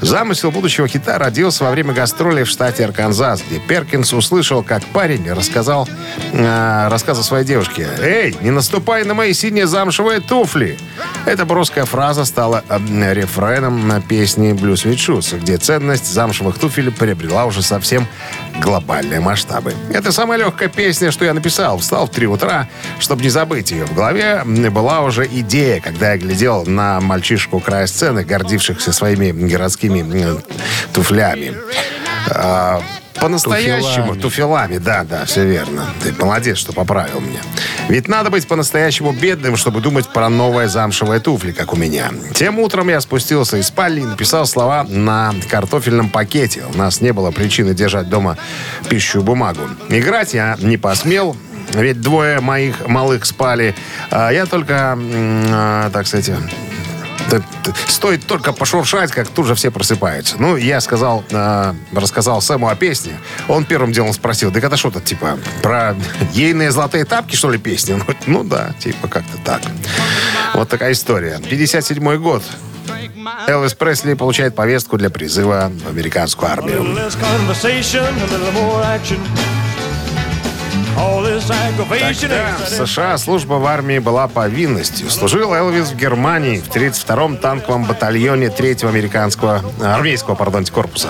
Замысел 0.01 0.51
будущего 0.51 0.87
хита 0.87 1.19
родился 1.19 1.65
во 1.65 1.71
время 1.71 1.93
гастролей 1.93 2.45
в 2.45 2.49
штате 2.49 2.85
Арканзас, 2.85 3.43
где 3.49 3.59
Перкинс 3.59 4.13
услышал, 4.13 4.63
как 4.63 4.85
парень 4.85 5.31
рассказал 5.33 5.89
э, 6.33 6.89
рассказ 6.89 7.19
о 7.19 7.23
своей 7.23 7.45
девушке. 7.45 7.89
«Эй, 8.01 8.37
не 8.41 8.51
наступай 8.51 9.05
на 9.05 9.15
мои 9.15 9.33
синие 9.33 9.67
замшевые 9.67 10.21
туфли!» 10.21 10.79
Эта 11.27 11.45
броская 11.45 11.85
фраза 11.85 12.25
стала 12.25 12.65
э, 12.69 13.15
рефреном 13.15 13.89
на 13.89 14.01
песне 14.01 14.53
«Blues 14.53 14.85
with 14.85 14.97
Shoes», 14.97 15.39
где 15.39 15.57
ценность 15.57 16.07
замшевых 16.07 16.59
туфель 16.59 16.93
приобрела 16.93 17.47
уже 17.47 17.63
совсем 17.63 18.07
глобальные 18.61 19.21
масштабы. 19.21 19.75
Это 19.93 20.13
самая 20.13 20.39
легкая 20.39 20.69
песня, 20.69 21.11
что 21.11 21.25
я 21.25 21.35
написал. 21.35 21.79
Встал 21.79 22.07
в 22.07 22.11
3 22.11 22.27
утра, 22.27 22.69
чтобы 22.99 23.23
не 23.23 23.29
забыть 23.29 23.71
ее. 23.71 23.87
В 23.87 23.95
голове 23.95 24.43
была 24.71 25.01
уже 25.01 25.27
идея, 25.27 25.81
когда 25.81 26.13
я 26.13 26.19
глядел 26.19 26.65
на 26.67 27.01
мальчишку 27.01 27.61
края 27.61 27.87
сцены, 27.87 28.25
гордившихся 28.25 28.93
своими 28.93 29.31
городскими 29.33 30.05
туфлями. 30.93 31.55
По-настоящему, 33.21 34.15
Туфелами. 34.15 34.21
туфелами, 34.21 34.79
да, 34.79 35.05
да, 35.05 35.25
все 35.25 35.45
верно. 35.45 35.87
Ты 36.03 36.13
молодец, 36.13 36.59
что 36.59 36.73
поправил 36.73 37.21
меня. 37.21 37.41
Ведь 37.89 38.09
надо 38.09 38.31
быть 38.31 38.47
по-настоящему 38.47 39.13
бедным, 39.13 39.57
чтобы 39.57 39.81
думать 39.81 40.09
про 40.09 40.29
новые 40.29 40.69
замшевые 40.69 41.21
туфли, 41.21 41.53
как 41.53 41.73
у 41.73 41.77
меня. 41.77 42.11
Тем 42.35 42.59
утром 42.59 42.89
я 42.89 43.01
спустился 43.01 43.57
из 43.57 43.67
спальни 43.69 44.03
и 44.03 44.07
написал 44.07 44.47
слова 44.47 44.85
на 44.85 45.35
картофельном 45.51 46.11
пакете. 46.11 46.63
У 46.75 46.77
нас 46.79 47.01
не 47.01 47.13
было 47.13 47.31
причины 47.31 47.75
держать 47.75 48.09
дома 48.09 48.37
пищу 48.89 49.23
бумагу. 49.23 49.63
Играть 49.89 50.35
я 50.35 50.57
не 50.61 50.77
посмел, 50.77 51.37
ведь 51.73 52.01
двое 52.01 52.41
моих 52.41 52.87
малых 52.87 53.25
спали. 53.25 53.75
А 54.11 54.31
я 54.31 54.47
только, 54.47 54.97
а, 54.99 55.91
так 55.91 56.07
сказать, 56.07 56.31
Стоит 57.87 58.27
только 58.27 58.53
пошуршать, 58.53 59.11
как 59.13 59.29
тут 59.29 59.47
же 59.47 59.55
все 59.55 59.71
просыпаются. 59.71 60.37
Ну, 60.39 60.57
я 60.57 60.81
сказал, 60.81 61.25
э, 61.31 61.75
рассказал 61.93 62.41
Сэму 62.41 62.69
о 62.69 62.75
песне. 62.75 63.19
Он 63.49 63.65
первым 63.65 63.93
делом 63.93 64.13
спросил, 64.13 64.51
да 64.51 64.61
это 64.61 64.77
что-то, 64.77 65.01
типа, 65.01 65.39
про 65.63 65.97
ейные 66.33 66.71
золотые 66.71 67.05
тапки, 67.05 67.37
что 67.37 67.51
ли? 67.51 67.59
Он 67.59 68.01
говорит, 68.01 68.23
Ну 68.27 68.45
да, 68.45 68.73
типа 68.79 69.09
как-то 69.09 69.39
так. 69.45 69.63
Вот 70.55 70.69
такая 70.69 70.93
история. 70.93 71.41
57 71.49 72.17
год. 72.17 72.43
Элвис 73.47 73.75
Пресли 73.75 74.15
получает 74.15 74.55
повестку 74.55 74.97
для 74.97 75.11
призыва 75.11 75.71
в 75.85 75.89
американскую 75.89 76.51
армию. 76.51 76.83
Ain't 81.51 81.79
в 81.79 82.69
США 82.69 83.19
служба 83.19 83.55
в 83.55 83.67
армии 83.67 83.99
была 83.99 84.29
повинностью. 84.29 85.11
Служил 85.11 85.55
Элвис 85.55 85.91
в 85.91 85.97
Германии 85.97 86.59
в 86.61 86.69
32-м 86.69 87.37
танковом 87.37 87.85
батальоне 87.85 88.47
3-го 88.47 88.89
американского, 88.89 89.63
армейского, 89.83 90.35
пардон, 90.35 90.65
корпуса. 90.67 91.09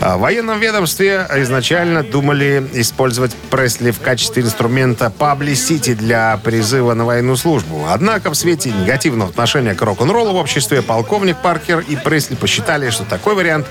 А 0.00 0.16
В 0.16 0.20
военном 0.20 0.60
ведомстве 0.60 1.26
изначально 1.36 2.02
думали 2.02 2.68
использовать 2.74 3.34
Пресли 3.50 3.90
в 3.90 4.00
качестве 4.00 4.42
инструмента 4.42 5.12
publicity 5.16 5.94
для 5.94 6.38
призыва 6.42 6.94
на 6.94 7.04
военную 7.04 7.36
службу. 7.36 7.86
Однако 7.88 8.30
в 8.30 8.34
свете 8.34 8.70
негативного 8.70 9.30
отношения 9.30 9.74
к 9.74 9.82
рок-н-роллу 9.82 10.32
в 10.32 10.36
обществе 10.36 10.82
полковник 10.82 11.38
Паркер 11.38 11.80
и 11.80 11.96
Пресли 11.96 12.34
посчитали, 12.34 12.90
что 12.90 13.04
такой 13.04 13.34
вариант 13.34 13.66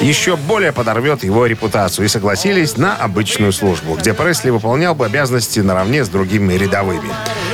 еще 0.00 0.36
более 0.36 0.72
подорвет 0.72 1.24
его 1.24 1.46
репутацию 1.46 2.04
и 2.04 2.08
согласились 2.08 2.76
на 2.76 2.94
обычную 2.94 3.52
службу, 3.52 3.94
где 3.94 4.14
Пресли 4.14 4.50
выполнял 4.50 4.85
бы 4.94 5.06
обязанности 5.06 5.60
наравне 5.60 6.04
с 6.04 6.08
другими 6.08 6.54
рядовыми. 6.54 7.10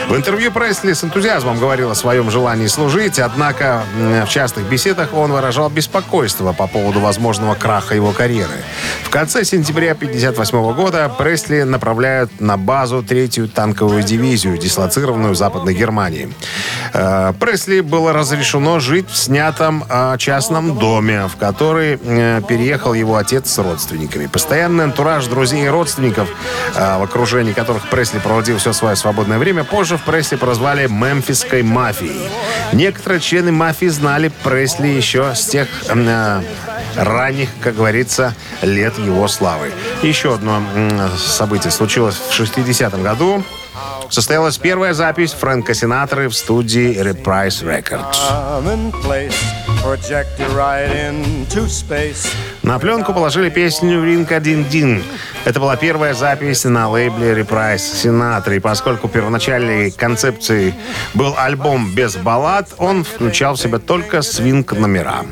В 0.09 0.17
интервью 0.17 0.53
Пресли 0.53 0.93
с 0.93 1.05
энтузиазмом 1.05 1.59
говорил 1.59 1.91
о 1.91 1.95
своем 1.95 2.31
желании 2.31 2.67
служить, 2.67 3.19
однако 3.19 3.85
в 3.97 4.29
частых 4.29 4.69
беседах 4.69 5.15
он 5.15 5.33
выражал 5.33 5.71
беспокойство 5.71 6.53
по 6.53 6.67
поводу 6.67 7.01
возможного 7.01 7.55
краха 7.55 7.95
его 7.95 8.13
карьеры. 8.13 8.51
В 9.05 9.11
конце 9.11 9.45
сентября 9.45 9.93
1958 9.93 10.75
года 10.75 11.09
Пресли 11.09 11.63
направляют 11.63 12.41
на 12.41 12.57
базу 12.57 13.03
третью 13.03 13.49
танковую 13.49 14.03
дивизию, 14.03 14.59
дислоцированную 14.59 15.35
в 15.35 15.37
Западной 15.37 15.75
Германии. 15.75 16.33
Э, 16.93 17.33
Пресли 17.39 17.81
было 17.81 18.13
разрешено 18.13 18.81
жить 18.81 19.09
в 19.09 19.17
снятом 19.17 19.85
э, 19.89 20.17
частном 20.19 20.79
доме, 20.79 21.29
в 21.29 21.37
который 21.37 21.99
э, 22.03 22.43
переехал 22.47 22.95
его 22.95 23.17
отец 23.17 23.51
с 23.51 23.59
родственниками. 23.59 24.27
Постоянный 24.27 24.85
антураж 24.85 25.27
друзей 25.27 25.65
и 25.65 25.69
родственников, 25.69 26.29
окружении 27.13 27.53
которых 27.53 27.91
Пресли 27.91 28.19
проводил 28.19 28.57
все 28.57 28.73
свое 28.73 28.97
свободное 28.97 29.39
время, 29.39 29.65
позже 29.65 29.99
в 29.99 30.03
Пресли 30.03 30.37
прозвали 30.37 30.87
«мемфисской 30.87 31.63
мафией». 31.63 32.31
Некоторые 32.73 33.21
члены 33.21 33.53
мафии 33.53 33.89
знали 33.89 34.33
Пресли 34.43 34.89
еще 34.89 35.35
с 35.35 35.47
тех 35.47 35.69
э, 35.89 36.43
ранних, 36.97 37.49
как 37.61 37.77
говорится, 37.77 38.35
лет 38.63 38.99
его 38.99 39.29
славы. 39.29 39.73
Еще 40.03 40.35
одно 40.35 40.63
событие 41.17 41.71
случилось 41.71 42.17
в 42.17 42.39
60-м 42.39 43.03
году. 43.03 43.43
Состоялась 44.11 44.59
первая 44.59 44.93
запись 44.93 45.33
Фрэнка 45.33 45.73
Синатры 45.73 46.29
в 46.29 46.35
студии 46.35 47.01
Reprise 47.01 47.65
Records. 47.65 48.19
На 52.63 52.79
пленку 52.79 53.15
положили 53.15 53.49
песню 53.49 54.05
«Ринг 54.05 54.31
один 54.31 54.65
дин». 54.65 55.03
Это 55.45 55.61
была 55.61 55.77
первая 55.77 56.13
запись 56.13 56.65
на 56.65 56.89
лейбле 56.91 57.33
Reprise 57.33 57.77
Sinatra. 57.77 58.57
И 58.57 58.61
поскольку 58.61 59.09
первоначальной 59.09 59.91
концепцией 59.91 60.75
был 61.15 61.35
альбом 61.39 61.95
без 61.95 62.17
баллад, 62.17 62.69
он 62.77 63.05
включал 63.05 63.55
в 63.55 63.61
себя 63.61 63.79
только 63.79 64.21
свинг-номера. 64.21 65.25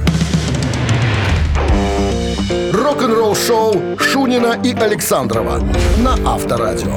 Рок-н-ролл-шоу 3.11 3.99
Шунина 3.99 4.61
и 4.63 4.73
Александрова 4.73 5.59
на 5.99 6.15
Авторадио. 6.25 6.97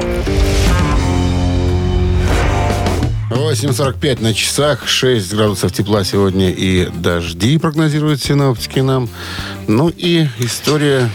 8.45 3.31 4.21
на 4.21 4.33
часах, 4.33 4.87
6 4.87 5.33
градусов 5.33 5.71
тепла 5.71 6.03
сегодня 6.03 6.51
и 6.51 6.85
дожди 6.85 7.57
прогнозируют 7.57 8.21
синоптики 8.21 8.79
нам. 8.79 9.09
Ну 9.67 9.89
и 9.89 10.27
история... 10.37 11.09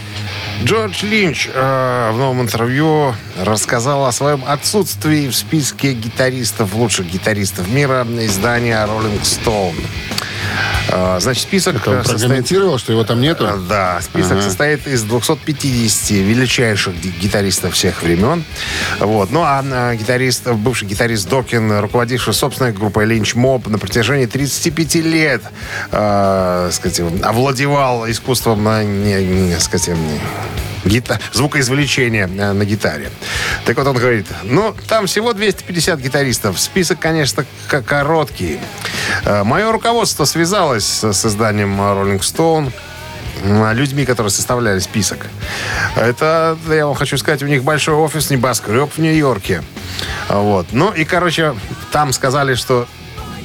Джордж 0.65 1.05
Линч 1.05 1.47
э, 1.53 2.11
в 2.11 2.17
новом 2.17 2.41
интервью 2.41 3.15
рассказал 3.41 4.05
о 4.05 4.11
своем 4.11 4.43
отсутствии 4.45 5.29
в 5.29 5.35
списке 5.35 5.93
гитаристов, 5.93 6.75
лучших 6.75 7.07
гитаристов 7.07 7.69
мира 7.69 8.05
издания 8.19 8.85
Rolling 8.85 9.21
Stone. 9.21 9.75
Э, 10.89 11.17
значит, 11.19 11.43
список 11.43 11.75
Это 11.77 11.89
он 11.89 11.95
э, 11.97 11.99
состоит... 11.99 12.21
прокомментировал, 12.21 12.77
что 12.77 12.91
его 12.93 13.03
там 13.03 13.21
нету? 13.21 13.45
Э, 13.45 13.57
Да, 13.69 13.99
список 14.01 14.33
Ага. 14.33 14.41
состоит 14.41 14.87
из 14.87 15.03
250 15.03 16.11
величайших 16.11 16.95
ги- 16.99 17.13
гитаристов 17.21 17.73
всех 17.73 18.01
времен. 18.03 18.43
Вот. 18.99 19.31
Ну, 19.31 19.41
а 19.43 19.63
э, 19.63 19.95
гитарист, 19.95 20.47
бывший 20.51 20.87
гитарист 20.87 21.27
Докин, 21.29 21.79
руководивший 21.79 22.33
собственной 22.33 22.71
группой 22.71 23.05
Линч 23.05 23.35
Моб 23.35 23.67
на 23.67 23.77
протяжении 23.77 24.25
35 24.25 24.95
лет, 24.95 25.41
э, 25.91 26.69
сказать, 26.71 26.99
овладевал 27.23 28.09
искусством, 28.09 28.67
э, 28.67 28.83
не, 28.83 29.23
не, 29.23 29.59
сказать, 29.59 29.95
гита- 30.85 31.19
звукоизвлечения 31.33 32.27
э, 32.27 32.53
на 32.53 32.65
гитаре. 32.65 33.09
Так 33.65 33.77
вот 33.77 33.87
он 33.87 33.97
говорит, 33.97 34.27
ну, 34.43 34.75
там 34.87 35.05
всего 35.07 35.33
250 35.33 35.99
гитаристов. 35.99 36.59
Список, 36.59 36.99
конечно, 36.99 37.45
короткий. 37.67 38.59
Э, 39.25 39.43
Мое 39.43 39.71
руководство 39.71 40.25
связалось 40.25 40.85
с, 40.85 41.13
с 41.13 41.25
изданием 41.25 41.79
Rolling 41.79 42.19
Stone, 42.19 42.71
людьми, 43.73 44.05
которые 44.05 44.31
составляли 44.31 44.79
список. 44.79 45.25
Это, 45.95 46.57
я 46.69 46.85
вам 46.85 46.95
хочу 46.95 47.17
сказать, 47.17 47.41
у 47.41 47.47
них 47.47 47.63
большой 47.63 47.95
офис, 47.95 48.29
небоскреб 48.29 48.91
в 48.93 48.97
Нью-Йорке. 48.97 49.63
Вот. 50.27 50.67
Ну 50.71 50.91
и, 50.91 51.05
короче, 51.05 51.55
там 51.91 52.11
сказали, 52.11 52.55
что 52.55 52.85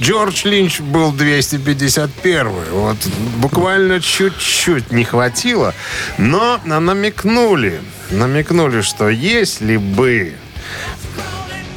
Джордж 0.00 0.46
Линч 0.46 0.80
был 0.80 1.12
251 1.12 2.48
Вот 2.72 2.96
буквально 3.36 4.00
чуть-чуть 4.00 4.90
не 4.90 5.04
хватило. 5.04 5.74
Но 6.18 6.60
намекнули, 6.64 7.80
намекнули, 8.10 8.80
что 8.80 9.08
если 9.08 9.76
бы 9.76 10.34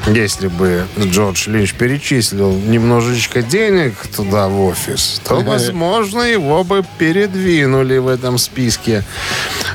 если 0.07 0.47
бы 0.47 0.85
Джордж 0.97 1.49
Линч 1.49 1.73
перечислил 1.73 2.53
немножечко 2.53 3.41
денег 3.41 3.93
туда 4.15 4.47
в 4.47 4.61
офис, 4.61 5.21
то, 5.27 5.41
возможно, 5.41 6.21
его 6.21 6.63
бы 6.63 6.85
передвинули 6.97 7.97
в 7.97 8.07
этом 8.07 8.37
списке. 8.37 9.03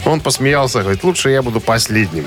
Он 0.07 0.21
посмеялся, 0.21 0.81
говорит, 0.81 1.05
лучше 1.05 1.29
я 1.29 1.43
буду 1.43 1.61
последним. 1.61 2.25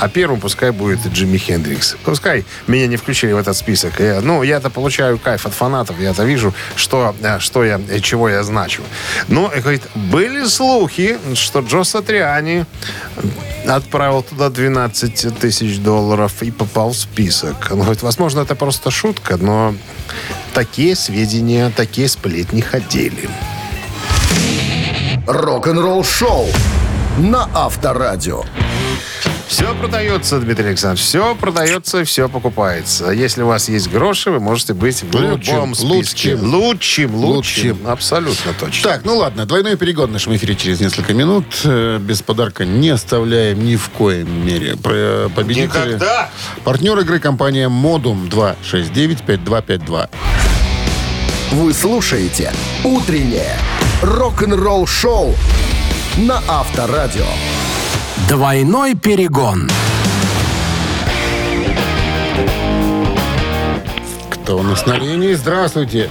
А 0.00 0.08
первым 0.08 0.40
пускай 0.40 0.70
будет 0.70 1.06
Джимми 1.06 1.38
Хендрикс. 1.38 1.96
Пускай 2.04 2.44
меня 2.66 2.86
не 2.86 2.96
включили 2.96 3.32
в 3.32 3.38
этот 3.38 3.56
список. 3.56 4.00
Я- 4.00 4.20
ну, 4.20 4.42
я-то 4.42 4.70
получаю 4.70 5.18
кайф 5.18 5.46
от 5.46 5.54
фанатов. 5.54 6.00
Я-то 6.00 6.24
вижу, 6.24 6.52
что, 6.76 7.14
э, 7.22 7.38
что 7.38 7.64
я, 7.64 7.80
э, 7.88 8.00
чего 8.00 8.28
я 8.28 8.42
значу. 8.42 8.82
Ну, 9.28 9.50
и 9.56 9.60
говорит, 9.60 9.82
были 9.94 10.46
слухи, 10.46 11.18
что 11.34 11.60
Джо 11.60 11.84
Сатриани 11.84 12.66
отправил 13.66 14.22
туда 14.22 14.50
12 14.50 15.30
тысяч 15.30 15.78
долларов 15.78 16.42
и 16.42 16.50
попал 16.50 16.90
в 16.90 16.96
список. 16.96 17.68
Он 17.70 17.80
говорит, 17.80 18.02
возможно, 18.02 18.40
это 18.40 18.54
просто 18.54 18.90
шутка, 18.90 19.36
но 19.36 19.74
такие 20.52 20.96
сведения, 20.96 21.70
такие 21.74 22.08
сплетни 22.08 22.60
ходили. 22.60 23.28
Рок-н-ролл 25.26 26.04
шоу 26.04 26.48
на 27.18 27.48
Авторадио. 27.54 28.44
Все 29.46 29.74
продается, 29.74 30.40
Дмитрий 30.40 30.68
Александрович. 30.68 31.04
Все 31.04 31.34
продается 31.36 32.04
все 32.04 32.28
покупается. 32.28 33.10
Если 33.10 33.42
у 33.42 33.46
вас 33.46 33.68
есть 33.68 33.90
гроши, 33.90 34.30
вы 34.30 34.40
можете 34.40 34.74
быть 34.74 35.02
в 35.02 35.14
Лучшим, 35.14 35.54
любом 35.54 35.74
списке. 35.74 36.34
лучшим. 36.34 36.50
Лучшим, 36.54 37.14
лучшим. 37.14 37.68
Лучшим. 37.72 37.86
Абсолютно 37.88 38.52
точно. 38.58 38.90
Так, 38.90 39.04
ну 39.04 39.16
ладно, 39.18 39.46
двойной 39.46 39.76
перегон 39.76 40.08
в 40.10 40.12
нашем 40.12 40.34
эфире 40.36 40.54
через 40.56 40.80
несколько 40.80 41.12
минут. 41.14 41.44
Э, 41.64 41.98
Без 42.00 42.22
подарка 42.22 42.64
не 42.64 42.88
оставляем 42.88 43.64
ни 43.64 43.76
в 43.76 43.88
коем 43.90 44.44
мере. 44.46 44.76
Про 44.76 45.28
победителя. 45.34 45.66
Никогда! 45.84 46.30
Партнер 46.64 46.98
игры 47.00 47.20
компания 47.20 47.68
Модум 47.68 48.28
269-5252. 48.28 50.08
Вы 51.52 51.72
слушаете 51.74 52.52
«Утреннее 52.82 53.56
рок-н-ролл-шоу» 54.02 55.34
на 56.16 56.42
Авторадио. 56.48 57.26
Двойной 58.28 58.94
перегон. 58.94 59.68
Кто 64.30 64.58
у 64.58 64.62
нас 64.62 64.86
на 64.86 64.94
линии? 64.98 65.34
Здравствуйте. 65.34 66.10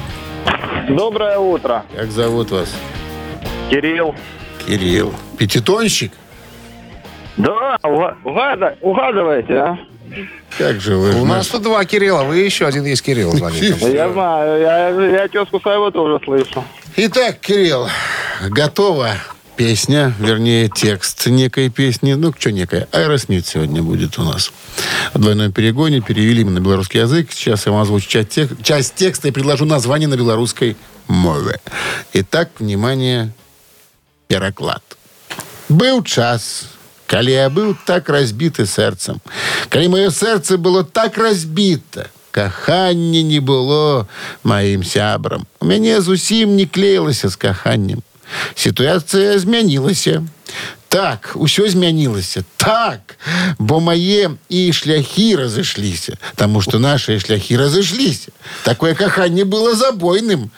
Доброе 0.89 1.37
утро. 1.39 1.83
Как 1.95 2.11
зовут 2.11 2.51
вас? 2.51 2.73
Кирилл. 3.69 4.15
Кирилл. 4.65 5.13
Пятитонщик? 5.37 6.11
Да, 7.37 7.77
угада- 7.83 8.77
угадываете, 8.81 9.53
а? 9.55 9.77
Как 10.57 10.79
же 10.79 10.95
вы? 10.97 11.19
У 11.19 11.25
нас 11.25 11.47
тут 11.47 11.63
два 11.63 11.83
Кирилла, 11.85 12.23
вы 12.23 12.37
еще 12.37 12.67
один 12.67 12.85
есть 12.85 13.01
Кирилл 13.01 13.31
звонит. 13.31 13.77
Я 13.81 14.11
знаю, 14.11 14.61
я, 14.61 14.89
я 14.89 15.27
тезку 15.27 15.59
своего 15.59 15.89
тоже 15.89 16.23
слышу. 16.23 16.63
Итак, 16.95 17.39
Кирилл, 17.39 17.87
готова 18.49 19.09
песня, 19.56 20.14
вернее, 20.20 20.68
текст 20.68 21.26
некой 21.26 21.68
песни. 21.68 22.12
Ну, 22.14 22.32
что 22.38 22.52
некая? 22.52 22.86
Аэросмит 22.92 23.46
сегодня 23.46 23.82
будет 23.82 24.18
у 24.18 24.22
нас. 24.22 24.52
В 25.14 25.18
двойном 25.18 25.52
перегоне 25.52 26.00
перевели 26.00 26.44
мы 26.44 26.52
на 26.52 26.60
белорусский 26.60 27.00
язык. 27.00 27.32
Сейчас 27.32 27.66
я 27.66 27.72
вам 27.72 27.82
озвучу 27.82 28.08
часть, 28.08 28.28
тек- 28.30 28.62
часть 28.62 28.94
текста 28.94 29.28
и 29.28 29.30
предложу 29.32 29.64
название 29.64 30.08
на 30.08 30.16
белорусской 30.16 30.76
мове. 31.08 31.60
Итак, 32.12 32.50
внимание, 32.60 33.32
переклад. 34.28 34.82
Быў 35.68 36.04
час, 36.04 36.66
калі 37.06 37.32
я 37.32 37.48
быў 37.50 37.76
так 37.84 38.08
разбіты 38.08 38.64
сэрцам. 38.64 39.20
Калі 39.68 39.88
маё 39.88 40.10
сэрца 40.10 40.56
было 40.56 40.84
так 40.84 41.18
разбіта, 41.18 42.08
кахання 42.30 43.22
не 43.22 43.40
было 43.40 44.06
маім 44.44 44.84
сябрам. 44.84 45.46
У 45.60 45.66
мяне 45.66 46.00
зусім 46.00 46.56
не 46.56 46.66
клеілася 46.66 47.28
з 47.28 47.36
каханнем. 47.36 48.02
Сітуацыя 48.55 49.39
змянілася. 49.39 50.23
Так, 50.93 51.31
усё 51.35 51.65
змянілася. 51.69 52.43
Так, 52.57 53.17
бо 53.57 53.79
мае 53.79 54.29
і 54.49 54.73
шляхі 54.73 55.35
разышліся. 55.35 56.21
Таму 56.35 56.61
што 56.61 56.77
нашыя 56.77 57.17
шляхі 57.19 57.57
разышліся. 57.57 58.29
Такое 58.61 58.93
каханне 58.93 59.41
было 59.41 59.73
забойным. 59.73 60.51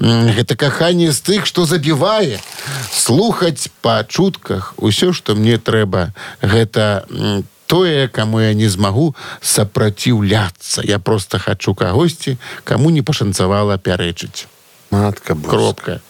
Гэта 0.00 0.56
каханне 0.56 1.12
з 1.12 1.20
тых, 1.20 1.44
што 1.44 1.66
забівае. 1.68 2.40
Слухаць 2.88 3.68
па 3.84 4.00
чутках 4.04 4.72
усё, 4.80 5.12
што 5.12 5.34
мне 5.36 5.58
трэба. 5.60 6.16
Гэта 6.40 7.04
м, 7.12 7.44
тое, 7.66 8.08
каму 8.08 8.40
я 8.40 8.54
не 8.54 8.72
змагу 8.72 9.14
сапраціўляцца. 9.42 10.80
Я 10.84 10.98
просто 10.98 11.38
хачу 11.38 11.74
кагосьці, 11.74 12.38
каму 12.64 12.88
не 12.88 13.02
пашанцавала 13.02 13.76
пярэчыць. 13.76 14.48
Матка. 14.90 15.36
Кропка. 15.36 16.00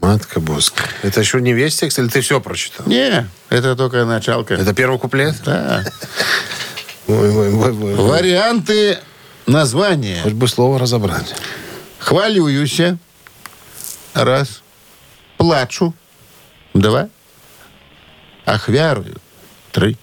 Матка 0.00 0.40
Боска. 0.40 0.84
Это 1.02 1.20
еще 1.20 1.40
не 1.40 1.52
весь 1.52 1.76
текст, 1.76 1.98
или 1.98 2.08
ты 2.08 2.20
все 2.20 2.40
прочитал? 2.40 2.86
Не, 2.86 3.28
это 3.50 3.74
только 3.76 4.04
началка. 4.04 4.54
Это 4.54 4.72
первый 4.74 4.98
куплет? 4.98 5.34
Да. 5.44 5.84
Ой, 7.08 7.30
ой, 7.30 7.52
ой, 7.52 7.72
ой, 7.72 7.94
ой. 7.94 7.94
Варианты 7.94 8.98
названия. 9.46 10.20
Хоть 10.22 10.34
бы 10.34 10.46
слово 10.46 10.78
разобрать. 10.78 11.34
Хвалююся. 11.98 12.98
Раз. 14.14 14.62
Плачу. 15.36 15.94
Два. 16.74 17.08
Ахвярую. 18.44 19.16
Три. 19.72 19.96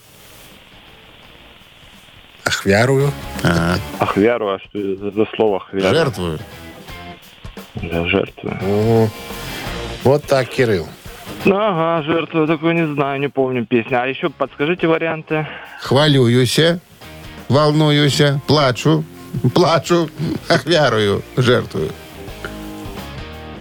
Ахвярую. 2.43 3.13
Ага. 3.43 3.79
Ахвяру, 3.99 4.49
а 4.49 4.59
что 4.59 4.79
за 5.11 5.25
слово 5.35 5.57
ахвяру? 5.57 5.95
Жертвую. 5.95 6.39
Да, 7.75 8.07
жертву. 8.07 8.57
О, 8.61 9.09
Вот 10.05 10.23
так, 10.25 10.47
Кирилл. 10.47 10.87
Ну, 11.43 11.57
ага, 11.57 12.03
жертву 12.03 12.47
такую 12.47 12.73
не 12.75 12.93
знаю, 12.93 13.19
не 13.19 13.27
помню 13.27 13.65
песню. 13.65 14.01
А 14.01 14.07
еще 14.07 14.29
подскажите 14.29 14.87
варианты. 14.87 15.45
Хвалююся. 15.81 16.79
Волнуюся. 17.49 18.39
Плачу. 18.47 19.03
Плачу. 19.53 20.09
Ахвярую. 20.47 21.21
Жертвую. 21.35 21.89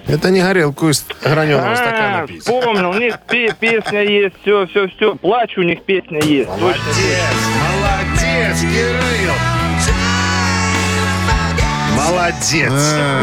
Это 0.07 0.31
не 0.31 0.43
горелку 0.43 0.91
из 0.91 1.05
граненого 1.23 1.73
А, 1.73 1.77
стакана 1.77 2.27
пить. 2.27 2.43
вспомнил, 2.43 2.91
у 2.91 2.95
них 2.99 3.19
пе- 3.27 3.55
песня 3.59 4.03
есть, 4.05 4.35
все, 4.43 4.67
все, 4.67 4.87
все. 4.89 5.15
Плачу, 5.17 5.61
у 5.61 5.65
них 5.65 5.83
песня 5.83 6.21
есть. 6.21 6.49
Точно, 6.51 6.83
молодец, 7.65 8.61
Кирилл. 8.61 9.33
Молодец. 11.97 12.73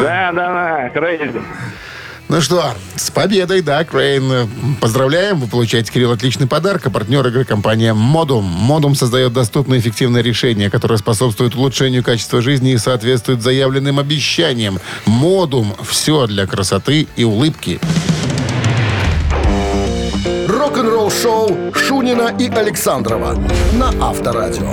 Да, 0.01 0.31
да, 0.31 0.31
да, 0.33 0.89
crazy. 0.99 1.41
Ну 2.31 2.39
что, 2.39 2.63
с 2.95 3.11
победой, 3.11 3.61
да, 3.61 3.83
Крейн. 3.83 4.49
Поздравляем, 4.79 5.41
вы 5.41 5.47
получаете, 5.47 5.91
Кирилл, 5.91 6.13
отличный 6.13 6.47
подарок. 6.47 6.87
А 6.87 6.89
партнер 6.89 7.27
игры 7.27 7.43
компания 7.43 7.93
Модум. 7.93 8.45
Модум 8.45 8.95
создает 8.95 9.33
доступное 9.33 9.79
и 9.79 9.81
эффективное 9.81 10.21
решение, 10.21 10.69
которое 10.69 10.95
способствует 10.95 11.55
улучшению 11.55 12.05
качества 12.05 12.41
жизни 12.41 12.71
и 12.71 12.77
соответствует 12.77 13.41
заявленным 13.41 13.99
обещаниям. 13.99 14.79
Модум. 15.05 15.75
Все 15.83 16.25
для 16.25 16.47
красоты 16.47 17.05
и 17.17 17.25
улыбки. 17.25 17.81
Рок-н-ролл-шоу 20.47 21.73
Шунина 21.75 22.33
и 22.39 22.47
Александрова 22.47 23.37
на 23.73 23.89
Авторадио. 24.01 24.71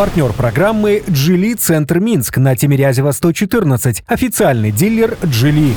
Партнер 0.00 0.32
программы 0.32 1.02
«Джили 1.10 1.52
Центр 1.52 2.00
Минск» 2.00 2.38
на 2.38 2.56
Тимирязева 2.56 3.12
114. 3.12 4.02
Официальный 4.06 4.70
дилер 4.70 5.18
«Джили». 5.26 5.74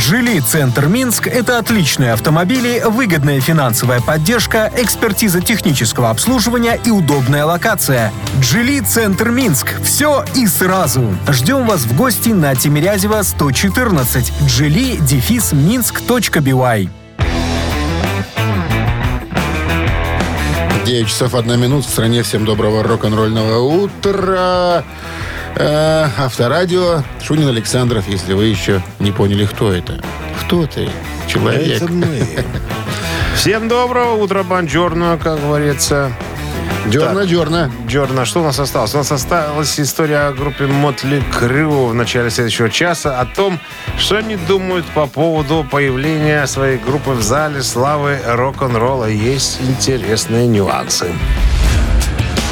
«Джили 0.00 0.40
Центр 0.40 0.88
Минск»— 0.88 1.26
это 1.28 1.58
отличные 1.58 2.12
автомобили, 2.12 2.82
выгодная 2.84 3.40
финансовая 3.40 4.00
поддержка, 4.00 4.68
экспертиза 4.76 5.40
технического 5.40 6.10
обслуживания 6.10 6.76
и 6.84 6.90
удобная 6.90 7.44
локация. 7.44 8.10
«Джили 8.40 8.80
Центр 8.80 9.30
Минск»— 9.30 9.80
все 9.84 10.24
и 10.34 10.48
сразу. 10.48 11.16
Ждем 11.28 11.64
вас 11.64 11.82
в 11.82 11.96
гости 11.96 12.30
на 12.30 12.56
Тимирязева 12.56 13.22
114. 13.22 14.32
«Джили» 14.48 14.96
дефис 14.96 15.52
минск.бивай. 15.52 16.90
9 20.84 21.06
часов 21.06 21.34
1 21.34 21.60
минут. 21.60 21.84
В 21.84 21.90
стране 21.90 22.22
всем 22.22 22.44
доброго 22.44 22.82
рок-н-ролльного 22.82 23.58
утра. 23.58 24.84
Э, 25.54 26.08
авторадио. 26.18 27.02
Шунин 27.22 27.48
Александров, 27.48 28.08
если 28.08 28.34
вы 28.34 28.46
еще 28.46 28.82
не 28.98 29.12
поняли, 29.12 29.44
кто 29.44 29.72
это. 29.72 30.02
Кто 30.40 30.66
ты? 30.66 30.88
Человек. 31.28 31.82
Всем 33.36 33.68
доброго 33.68 34.22
утра, 34.22 34.42
бонжорно, 34.42 35.18
как 35.22 35.40
говорится. 35.40 36.12
Дерна-дерна. 36.86 37.70
Джорна, 37.86 38.24
что 38.24 38.40
у 38.40 38.44
нас 38.44 38.58
осталось? 38.58 38.94
У 38.94 38.98
нас 38.98 39.12
осталась 39.12 39.78
история 39.78 40.28
о 40.28 40.32
группе 40.32 40.66
Мотли 40.66 41.22
Крю 41.38 41.86
в 41.86 41.94
начале 41.94 42.30
следующего 42.30 42.70
часа 42.70 43.20
о 43.20 43.26
том, 43.26 43.60
что 43.98 44.16
они 44.16 44.36
думают 44.36 44.84
по 44.86 45.06
поводу 45.06 45.66
появления 45.70 46.46
своей 46.46 46.78
группы 46.78 47.10
в 47.10 47.22
зале 47.22 47.62
славы 47.62 48.18
рок-н-ролла. 48.26 49.06
Есть 49.06 49.60
интересные 49.60 50.46
нюансы. 50.46 51.12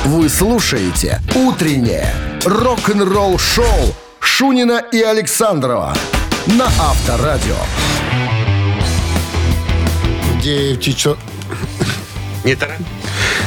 Вы 0.04 0.28
слушаете 0.28 1.20
«Утреннее 1.34 2.14
рок-н-ролл-шоу» 2.44 3.94
Шунина 4.20 4.82
и 4.92 5.02
Александрова 5.02 5.94
на 6.46 6.66
Авторадио. 6.66 7.56
9 10.42 10.96
часов... 10.96 11.18
Не, 12.44 12.52
тора- 12.54 12.78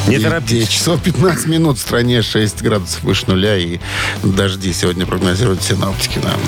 не 0.08 0.18
9 0.18 0.24
торопитесь. 0.30 0.68
часов 0.70 1.02
15 1.02 1.48
минут. 1.48 1.78
В 1.78 1.82
стране 1.82 2.22
6 2.22 2.62
градусов 2.62 3.04
выше 3.04 3.26
нуля. 3.28 3.58
И 3.58 3.80
дожди 4.22 4.72
сегодня 4.74 5.06
прогнозируют 5.06 5.64
синоптики 5.64 6.20
нам. 6.20 6.40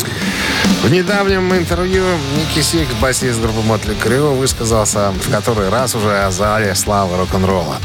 В 0.83 0.91
недавнем 0.91 1.53
интервью 1.55 2.03
Ники 2.37 2.63
Сик, 2.63 2.87
басист 3.01 3.39
группы 3.41 3.61
Мотли 3.61 3.95
Крю, 3.95 4.33
высказался 4.33 5.11
в 5.11 5.31
который 5.31 5.69
раз 5.69 5.95
уже 5.95 6.15
о 6.23 6.31
зале 6.31 6.75
славы 6.75 7.17
рок-н-ролла. 7.17 7.77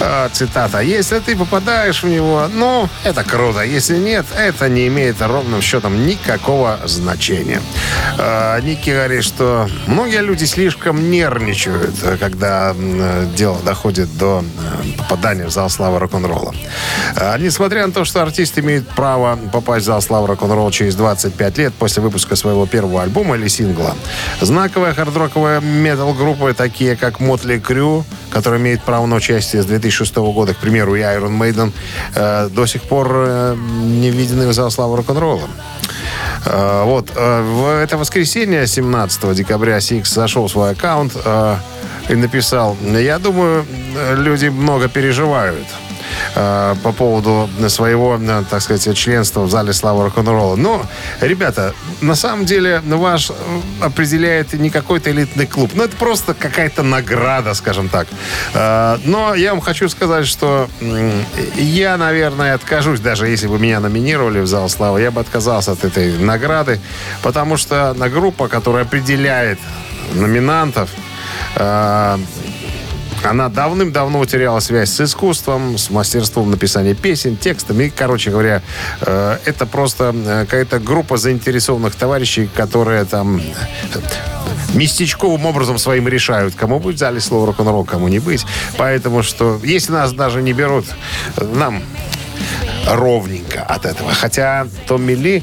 А, 0.00 0.28
Цитата. 0.32 0.80
«Если 0.80 1.18
ты 1.18 1.36
попадаешь 1.36 2.02
в 2.02 2.08
него, 2.08 2.48
ну, 2.52 2.88
это 3.04 3.24
круто. 3.24 3.62
Если 3.62 3.96
нет, 3.96 4.26
это 4.36 4.68
не 4.68 4.88
имеет 4.88 5.20
ровным 5.20 5.60
счетом 5.60 6.06
никакого 6.06 6.80
значения». 6.84 7.60
А, 8.18 8.60
Ники 8.60 8.90
говорит, 8.90 9.24
что 9.24 9.68
многие 9.86 10.22
люди 10.22 10.44
слишком 10.44 11.10
нервничают, 11.10 11.94
когда 12.20 12.74
дело 13.36 13.58
доходит 13.64 14.16
до 14.16 14.42
э, 14.42 14.98
попадания 14.98 15.46
в 15.46 15.50
зал 15.50 15.70
славы 15.70 15.98
рок-н-ролла. 15.98 16.54
А, 17.16 17.36
Несмотря 17.38 17.86
на 17.86 17.92
то, 17.92 18.04
что 18.04 18.22
артист 18.22 18.58
имеет 18.58 18.88
право 18.88 19.38
попасть 19.52 19.84
в 19.84 19.86
зал 19.86 20.02
славы 20.02 20.26
рок-н-ролла 20.28 20.72
через 20.72 20.94
25 20.94 21.58
лет 21.58 21.74
после 21.74 22.02
выпуска 22.02 22.36
своего 22.36 22.66
первого 22.66 23.02
альбома 23.02 23.36
или 23.36 23.48
сингла, 23.48 23.94
знаковая 24.40 24.94
хард-роковая 24.94 25.60
метал-группа, 25.60 26.54
такие 26.54 26.96
как 26.96 27.20
Мотли 27.20 27.58
Крю, 27.58 28.04
которая 28.30 28.60
имеет 28.60 28.82
право 28.82 29.06
на 29.06 29.16
участие 29.16 29.62
с 29.62 29.66
2006 29.92 30.16
года, 30.34 30.54
к 30.54 30.56
примеру, 30.58 30.94
и 30.96 31.00
Iron 31.00 31.38
Maiden, 31.38 31.72
э, 32.14 32.48
до 32.48 32.66
сих 32.66 32.82
пор 32.82 33.08
э, 33.12 33.56
не 34.00 34.10
введены 34.10 34.48
в 34.48 34.52
зал 34.52 34.70
славы 34.70 34.96
рок-н-ролла. 34.96 35.48
Э, 36.46 36.84
Вот, 36.84 37.10
э, 37.14 37.42
в 37.42 37.82
это 37.82 37.96
воскресенье, 37.96 38.66
17 38.66 39.34
декабря, 39.34 39.80
Сикс 39.80 40.12
зашел 40.14 40.46
в 40.46 40.50
свой 40.50 40.72
аккаунт 40.72 41.12
э, 41.24 41.56
и 42.08 42.14
написал, 42.14 42.76
я 42.82 43.18
думаю, 43.18 43.64
э, 43.96 44.16
люди 44.16 44.46
много 44.48 44.88
переживают 44.88 45.66
э, 46.34 46.74
по 46.82 46.92
поводу 46.92 47.48
своего, 47.68 48.18
э, 48.20 48.44
так 48.48 48.62
сказать, 48.62 48.96
членства 48.96 49.42
в 49.42 49.50
зале 49.50 49.72
славы 49.72 50.04
рок-н-ролла. 50.04 50.56
Но, 50.56 50.82
ребята, 51.20 51.74
на 52.00 52.14
самом 52.14 52.44
деле 52.44 52.80
ваш 52.84 53.30
э, 53.30 53.34
определяет 53.80 54.52
не 54.52 54.70
какой-то 54.70 55.10
элитный 55.10 55.46
клуб. 55.46 55.70
Ну, 55.74 55.84
это 55.84 55.96
просто 55.96 56.34
какая-то 56.34 56.82
награда, 56.82 57.54
скажем 57.54 57.88
так. 57.88 58.08
Но 58.54 59.34
я 59.34 59.52
вам 59.52 59.60
хочу 59.60 59.88
сказать, 59.88 60.26
что 60.26 60.68
я, 61.56 61.96
наверное, 61.96 62.54
откажусь, 62.54 63.00
даже 63.00 63.28
если 63.28 63.46
бы 63.46 63.58
меня 63.58 63.80
номинировали 63.80 64.40
в 64.40 64.46
зал 64.46 64.68
славы, 64.68 65.00
я 65.00 65.10
бы 65.10 65.20
отказался 65.20 65.72
от 65.72 65.84
этой 65.84 66.18
награды, 66.18 66.80
потому 67.22 67.56
что 67.56 67.94
на 67.94 68.08
группа, 68.08 68.48
которая 68.48 68.84
определяет 68.84 69.58
номинантов, 70.14 70.90
она 73.24 73.48
давным-давно 73.48 74.20
утеряла 74.20 74.60
связь 74.60 74.90
с 74.90 75.00
искусством, 75.00 75.78
с 75.78 75.90
мастерством 75.90 76.50
написания 76.50 76.94
песен, 76.94 77.36
текстами. 77.36 77.84
И, 77.84 77.90
короче 77.90 78.30
говоря, 78.30 78.62
э, 79.00 79.38
это 79.44 79.66
просто 79.66 80.14
э, 80.14 80.44
какая-то 80.44 80.78
группа 80.78 81.16
заинтересованных 81.16 81.94
товарищей, 81.94 82.48
которые 82.54 83.04
там 83.04 83.38
э, 83.38 83.42
местечковым 84.74 85.46
образом 85.46 85.78
своим 85.78 86.08
решают, 86.08 86.54
кому 86.54 86.80
быть 86.80 86.96
в 86.96 86.98
зале 86.98 87.20
слова 87.20 87.46
рок-н-ролл, 87.46 87.84
кому 87.84 88.08
не 88.08 88.18
быть. 88.18 88.44
Поэтому 88.76 89.22
что, 89.22 89.60
если 89.62 89.92
нас 89.92 90.12
даже 90.12 90.42
не 90.42 90.52
берут, 90.52 90.86
нам 91.36 91.82
ровненько 92.86 93.62
от 93.62 93.86
этого. 93.86 94.12
Хотя 94.12 94.66
Томми 94.86 95.12
Ли, 95.12 95.42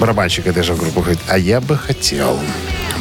барабанщик 0.00 0.46
этой 0.46 0.62
же 0.62 0.74
группы, 0.74 1.00
говорит, 1.00 1.20
а 1.28 1.38
я 1.38 1.60
бы 1.60 1.76
хотел. 1.76 2.38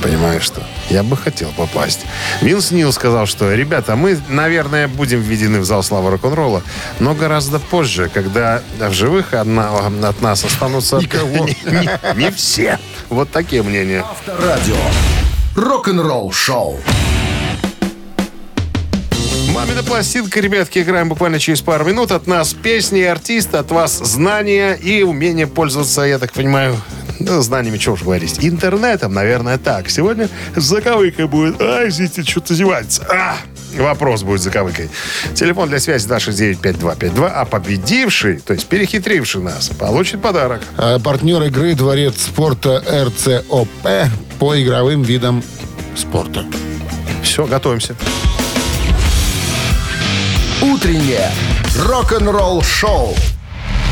Понимаешь, 0.02 0.44
что? 0.44 0.62
Я 0.90 1.04
бы 1.04 1.18
хотел 1.18 1.50
попасть. 1.58 2.02
Винс 2.42 2.72
Нил 2.72 2.92
сказал, 2.94 3.26
что, 3.26 3.54
ребята, 3.54 3.96
мы, 3.96 4.18
наверное, 4.30 4.88
будем 4.88 5.20
введены 5.22 5.60
в 5.60 5.66
зал 5.66 5.84
славы 5.84 6.12
рок-н-ролла, 6.12 6.64
но 7.00 7.14
гораздо 7.14 7.60
позже, 7.60 8.10
когда 8.14 8.62
в 8.80 8.94
живых 8.94 9.34
одна, 9.34 9.70
от 10.04 10.22
нас 10.22 10.44
останутся... 10.44 10.98
Никого. 11.02 11.46
Не, 11.46 11.56
не- 11.66 11.90
не 12.16 12.32
все. 12.32 12.80
Вот 13.10 13.30
такие 13.32 13.62
мнения. 13.64 14.02
Авторадио. 14.10 14.76
Рок-н-ролл-шоу. 15.56 16.80
Мамина 19.54 19.84
пластинка, 19.84 20.40
ребятки, 20.40 20.80
играем 20.80 21.10
буквально 21.10 21.40
через 21.40 21.62
пару 21.62 21.84
минут. 21.84 22.12
От 22.12 22.28
нас 22.28 22.54
песни, 22.54 23.02
артист, 23.02 23.56
от 23.56 23.72
вас 23.72 23.98
знания 23.98 24.74
и 24.76 25.04
умение 25.04 25.48
пользоваться, 25.48 26.04
я 26.04 26.20
так 26.20 26.32
понимаю, 26.32 26.80
ну, 27.20 27.42
знаниями, 27.42 27.78
чего 27.78 27.96
уж 27.96 28.04
говорить. 28.04 28.38
Интернетом, 28.42 29.14
наверное, 29.14 29.58
так. 29.58 29.90
Сегодня 29.90 30.30
с 30.56 30.64
заковыкой 30.64 31.28
будет. 31.28 31.62
Ай, 31.62 31.90
извините, 31.90 32.24
что-то 32.24 32.54
зевается. 32.56 33.06
А, 33.10 33.36
вопрос 33.78 34.24
будет 34.24 34.42
с 34.42 34.46
заковыкой. 34.46 34.90
Телефон 35.34 35.70
для 35.70 35.80
связи 35.80 36.08
269-5252, 36.08 37.32
а 37.34 37.46
победивший, 37.46 38.40
то 38.40 38.54
есть 38.54 38.68
перехитривший 38.68 39.42
нас, 39.42 39.70
получит 39.70 40.22
подарок. 40.22 40.62
А 40.78 41.00
партнер 41.00 41.42
игры 41.44 41.76
Дворец 41.76 42.22
спорта 42.22 42.84
РЦОП 42.88 43.70
по 44.40 44.62
игровым 44.62 45.04
видам 45.04 45.44
спорта. 45.96 46.46
Все, 47.24 47.46
готовимся. 47.46 47.96
Утреннее 50.62 51.30
рок-н-ролл-шоу 51.78 53.16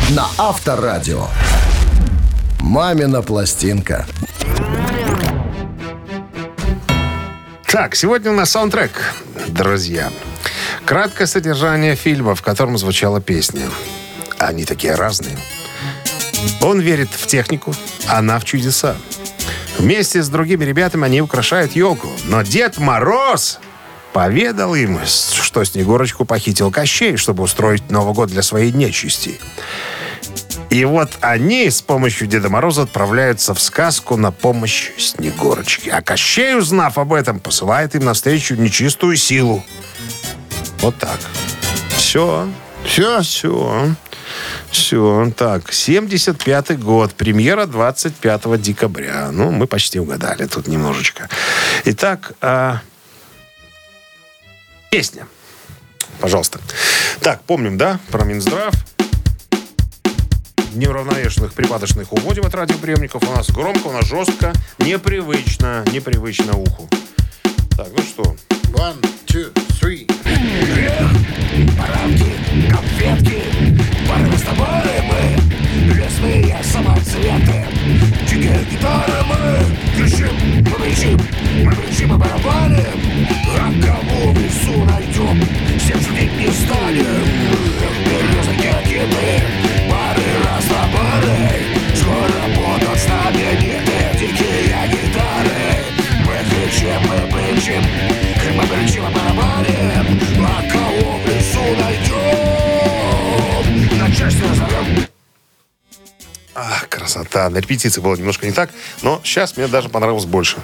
на 0.09 0.27
Авторадио. 0.37 1.27
«Мамина 2.67 3.21
пластинка». 3.21 4.05
Так, 7.65 7.95
сегодня 7.95 8.31
у 8.31 8.35
нас 8.35 8.51
саундтрек, 8.51 8.91
друзья. 9.47 10.11
Краткое 10.83 11.27
содержание 11.27 11.95
фильма, 11.95 12.35
в 12.35 12.41
котором 12.41 12.77
звучала 12.77 13.21
песня. 13.21 13.61
Они 14.37 14.65
такие 14.65 14.95
разные. 14.95 15.37
Он 16.61 16.81
верит 16.81 17.09
в 17.09 17.25
технику, 17.25 17.73
она 18.05 18.37
в 18.37 18.43
чудеса. 18.43 18.97
Вместе 19.77 20.21
с 20.21 20.27
другими 20.27 20.65
ребятами 20.65 21.05
они 21.05 21.21
украшают 21.21 21.71
елку. 21.71 22.09
Но 22.25 22.41
Дед 22.41 22.79
Мороз 22.79 23.59
поведал 24.11 24.75
им, 24.75 24.99
что 25.05 25.63
Снегурочку 25.63 26.25
похитил 26.25 26.69
Кощей, 26.69 27.15
чтобы 27.15 27.43
устроить 27.43 27.89
Новый 27.89 28.13
год 28.13 28.27
для 28.27 28.41
своей 28.41 28.73
нечисти. 28.73 29.39
И 30.69 30.83
вот 30.83 31.17
они 31.21 31.69
с 31.69 31.81
помощью 31.81 32.27
Деда 32.27 32.49
Мороза 32.49 32.83
отправляются 32.83 33.53
в 33.53 33.61
сказку 33.61 34.17
на 34.17 34.31
помощь 34.31 34.91
Снегурочке. 34.97 35.91
А 35.91 36.01
Кощей, 36.01 36.57
узнав 36.57 36.97
об 36.97 37.13
этом, 37.13 37.39
посылает 37.39 37.95
им 37.95 38.03
навстречу 38.03 38.55
нечистую 38.55 39.15
силу. 39.15 39.63
Вот 40.79 40.97
так. 40.97 41.19
Все. 41.95 42.49
Все? 42.83 43.21
Все. 43.21 43.95
Все. 44.69 45.31
Так, 45.37 45.69
75-й 45.69 46.75
год. 46.75 47.13
Премьера 47.13 47.65
25 47.65 48.61
декабря. 48.61 49.29
Ну, 49.31 49.51
мы 49.51 49.67
почти 49.67 49.99
угадали 49.99 50.45
тут 50.45 50.67
немножечко. 50.67 51.29
Итак, 51.85 52.33
а, 52.41 52.81
песня. 54.91 55.27
Пожалуйста. 56.19 56.59
Так, 57.21 57.41
помним, 57.43 57.77
да, 57.77 57.99
про 58.11 58.25
Минздрав. 58.25 58.73
Неуравновешенных 60.73 61.53
припадочных 61.53 62.13
уводим 62.13 62.45
от 62.45 62.53
радиоприемников. 62.53 63.23
У 63.23 63.35
нас 63.35 63.49
громко, 63.49 63.87
у 63.87 63.91
нас 63.91 64.05
жестко, 64.05 64.53
непривычно, 64.79 65.83
непривычно 65.91 66.57
уху. 66.57 66.89
На 107.57 107.61
репетиции 107.61 108.01
было 108.01 108.15
немножко 108.15 108.45
не 108.45 108.51
так, 108.51 108.69
но 109.01 109.19
сейчас 109.23 109.57
мне 109.57 109.67
даже 109.67 109.89
понравилось 109.89 110.25
больше. 110.25 110.57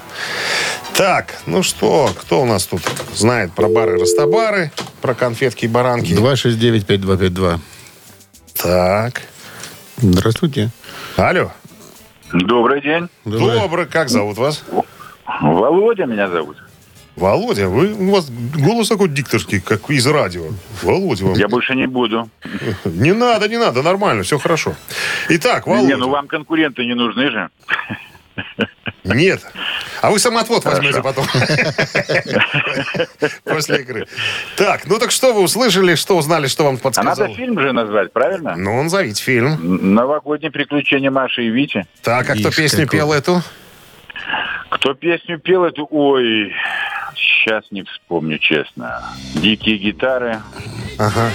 Так, 0.94 1.40
ну 1.48 1.64
что, 1.64 2.12
кто 2.16 2.44
у 2.44 2.46
нас 2.46 2.68
тут 2.68 2.84
знает 3.16 3.52
про 3.52 3.68
бары-растабары, 3.68 4.72
про 5.02 5.16
конфетки 5.16 5.66
и 5.66 5.68
баранки? 5.68 6.12
269-5252. 6.12 7.60
Так. 8.62 9.24
Здравствуйте. 9.98 10.70
Алло. 11.18 11.52
Добрый 12.32 12.80
день. 12.84 13.10
Добрый. 13.26 13.88
Как 13.88 14.10
зовут 14.10 14.38
вас? 14.38 14.64
Володя 15.42 16.06
меня 16.06 16.28
зовут. 16.30 16.58
Володя, 17.16 17.68
вы, 17.70 17.94
у 17.94 18.12
вас 18.12 18.30
голос 18.32 18.90
такой 18.90 19.08
дикторский, 19.10 19.60
как 19.60 19.88
из 19.90 20.08
радио. 20.08 20.46
Володя 20.82 21.26
вам. 21.26 21.34
Я 21.36 21.48
больше 21.48 21.76
не 21.76 21.86
буду. 21.86 22.28
Не 22.86 23.14
надо, 23.14 23.48
не 23.48 23.58
надо, 23.58 23.84
нормально, 23.84 24.24
все 24.24 24.40
хорошо. 24.40 24.76
Итак, 25.30 25.68
Володя. 25.68 25.88
Не, 25.88 25.96
ну 25.98 26.10
вам 26.10 26.28
конкуренты 26.28 26.86
не 26.86 26.96
нужны 26.96 27.30
же. 27.30 27.50
Нет. 29.04 29.42
А 30.02 30.10
вы 30.12 30.18
самоотвод 30.18 30.64
Хорошо. 30.64 30.82
возьмете 30.82 31.04
потом. 31.04 31.26
После 33.44 33.82
игры. 33.82 34.08
Так, 34.56 34.88
ну 34.88 34.98
так 34.98 35.12
что 35.12 35.34
вы 35.34 35.42
услышали, 35.42 35.96
что 35.96 36.18
узнали, 36.18 36.48
что 36.48 36.64
вам 36.64 36.76
А 36.76 36.78
подсказал? 36.80 37.28
надо 37.28 37.36
фильм 37.36 37.60
же 37.60 37.74
назвать, 37.74 38.12
правильно? 38.14 38.56
Ну, 38.56 38.82
назовите 38.82 39.22
фильм. 39.22 39.94
Новогодние 39.94 40.52
приключения 40.52 41.12
Маши 41.12 41.44
и 41.44 41.50
Вити. 41.50 41.86
Так, 42.02 42.30
а 42.30 42.36
кто 42.36 42.50
песню 42.50 42.88
пел 42.88 43.12
эту? 43.14 43.42
Кто 44.70 44.94
песню 44.94 45.38
пел 45.38 45.66
эту? 45.66 45.86
Ой, 45.92 46.54
сейчас 47.18 47.66
не 47.72 47.84
вспомню, 47.84 48.38
честно. 48.40 49.04
Дикие 49.36 49.78
гитары, 49.78 50.42
Ага. 50.98 51.30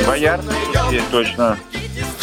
Боярский, 0.08 0.52
здесь 0.90 1.04
точно. 1.12 1.58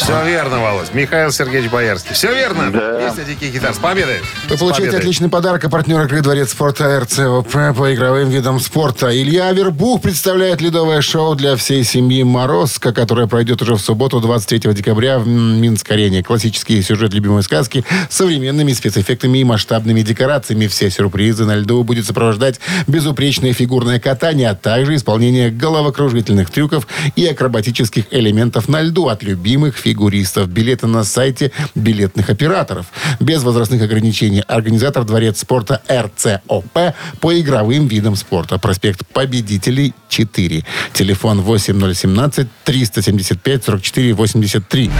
Все 0.03 0.21
верно, 0.25 0.59
Володь. 0.59 0.93
Михаил 0.93 1.31
Сергеевич 1.31 1.71
Боярский. 1.71 2.13
Все 2.13 2.33
верно? 2.33 2.69
Да. 2.71 2.99
Песня 2.99 3.23
«Дикий 3.23 3.49
гитар». 3.49 3.73
С 3.73 3.77
победой. 3.77 4.17
Вы 4.49 4.57
получаете 4.57 4.87
победой. 4.87 4.99
отличный 4.99 5.29
подарок 5.29 5.63
от 5.63 5.71
партнера 5.71 6.03
игры 6.03 6.19
Дворец 6.19 6.51
спорта 6.51 6.99
РЦОП 6.99 7.47
по 7.49 7.93
игровым 7.93 8.29
видам 8.29 8.59
спорта. 8.59 9.15
Илья 9.15 9.47
Авербух 9.47 10.01
представляет 10.01 10.59
ледовое 10.59 10.99
шоу 10.99 11.35
для 11.35 11.55
всей 11.55 11.85
семьи 11.85 12.21
«Морозко», 12.23 12.91
которое 12.91 13.27
пройдет 13.27 13.61
уже 13.61 13.75
в 13.75 13.79
субботу, 13.79 14.19
23 14.19 14.73
декабря 14.73 15.19
в 15.19 15.27
Минск-арене. 15.27 16.21
Классический 16.21 16.81
сюжет 16.81 17.13
любимой 17.13 17.41
сказки 17.41 17.85
с 18.09 18.17
современными 18.17 18.73
спецэффектами 18.73 19.37
и 19.37 19.45
масштабными 19.45 20.01
декорациями. 20.01 20.67
Все 20.67 20.89
сюрпризы 20.89 21.45
на 21.45 21.55
льду 21.55 21.81
будет 21.85 22.05
сопровождать 22.05 22.59
безупречное 22.87 23.53
фигурное 23.53 24.01
катание, 24.01 24.49
а 24.49 24.55
также 24.55 24.95
исполнение 24.95 25.49
головокружительных 25.49 26.49
трюков 26.49 26.87
и 27.15 27.25
акробатических 27.25 28.07
элементов 28.11 28.67
на 28.67 28.81
льду 28.81 29.07
от 29.07 29.23
любимых 29.23 29.77
фигуристов. 29.93 30.49
Билеты 30.49 30.87
на 30.87 31.03
сайте 31.03 31.51
билетных 31.75 32.29
операторов. 32.29 32.87
Без 33.19 33.43
возрастных 33.43 33.81
ограничений. 33.81 34.41
Организатор 34.47 35.03
Дворец 35.03 35.39
спорта 35.39 35.81
РЦОП 35.89 36.95
по 37.19 37.39
игровым 37.39 37.87
видам 37.87 38.15
спорта. 38.15 38.57
Проспект 38.57 39.05
Победителей 39.13 39.93
4. 40.09 40.65
Телефон 40.93 41.41
8017 41.41 42.47
375 42.63 43.63
44 43.63 44.13
83. 44.13 44.91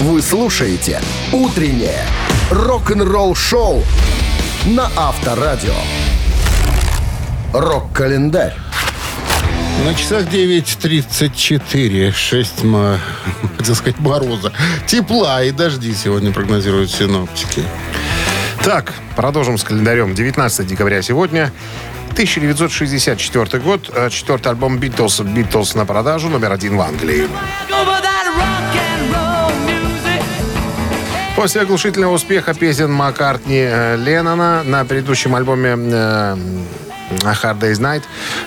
Вы 0.00 0.22
слушаете 0.22 1.00
«Утреннее 1.32 2.02
рок-н-ролл-шоу» 2.50 3.82
на 4.66 4.88
Авторадио. 4.96 5.74
Рок-календарь. 7.52 8.54
На 9.84 9.94
часах 9.94 10.24
9.34. 10.26 12.12
6, 12.12 12.64
ма- 12.64 12.98
хотел 13.56 13.74
сказать, 13.74 13.98
мороза. 14.00 14.52
Тепла 14.86 15.42
и 15.44 15.50
дожди 15.50 15.94
сегодня 15.94 16.32
прогнозируют 16.32 16.90
синоптики. 16.90 17.62
Так, 18.64 18.92
продолжим 19.16 19.56
с 19.56 19.64
календарем. 19.64 20.14
19 20.14 20.66
декабря 20.66 21.00
сегодня. 21.02 21.52
1964 22.12 23.62
год. 23.62 23.90
Э, 23.94 24.10
Четвертый 24.10 24.48
альбом 24.48 24.78
«Битлз». 24.78 25.20
«Битлз» 25.20 25.74
на 25.74 25.86
продажу. 25.86 26.28
Номер 26.28 26.52
один 26.52 26.76
в 26.76 26.80
Англии. 26.80 27.28
После 31.36 31.60
оглушительного 31.62 32.14
успеха 32.14 32.52
песен 32.52 32.90
Маккартни 32.92 33.60
э, 33.60 33.96
Леннона 33.96 34.64
на 34.64 34.84
предыдущем 34.84 35.36
альбоме 35.36 35.76
э, 35.78 36.36
«A 36.36 36.36
Hard 37.10 37.60
Day's 37.60 37.80
Night 37.80 38.02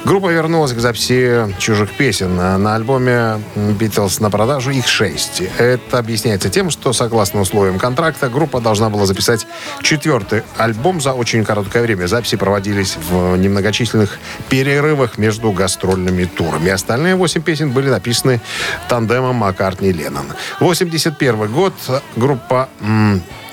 группа 0.05 0.31
вернулась 0.31 0.73
к 0.73 0.79
записи 0.79 1.53
чужих 1.59 1.91
песен. 1.91 2.35
На 2.35 2.75
альбоме 2.75 3.41
«Битлз» 3.55 4.19
на 4.19 4.29
продажу 4.29 4.71
их 4.71 4.87
шесть. 4.87 5.41
Это 5.57 5.99
объясняется 5.99 6.49
тем, 6.49 6.69
что, 6.69 6.93
согласно 6.93 7.41
условиям 7.41 7.79
контракта, 7.79 8.29
группа 8.29 8.59
должна 8.59 8.89
была 8.89 9.05
записать 9.05 9.47
четвертый 9.81 10.43
альбом 10.57 11.01
за 11.01 11.13
очень 11.13 11.43
короткое 11.43 11.83
время. 11.83 12.07
Записи 12.07 12.37
проводились 12.37 12.97
в 13.09 13.35
немногочисленных 13.37 14.19
перерывах 14.49 15.17
между 15.17 15.51
гастрольными 15.51 16.25
турами. 16.25 16.69
Остальные 16.69 17.15
восемь 17.15 17.41
песен 17.41 17.71
были 17.71 17.89
написаны 17.89 18.41
тандемом 18.87 19.37
Маккартни 19.37 19.89
и 19.89 19.93
Леннон. 19.93 20.25
81 20.59 21.51
год. 21.51 21.73
Группа 22.15 22.69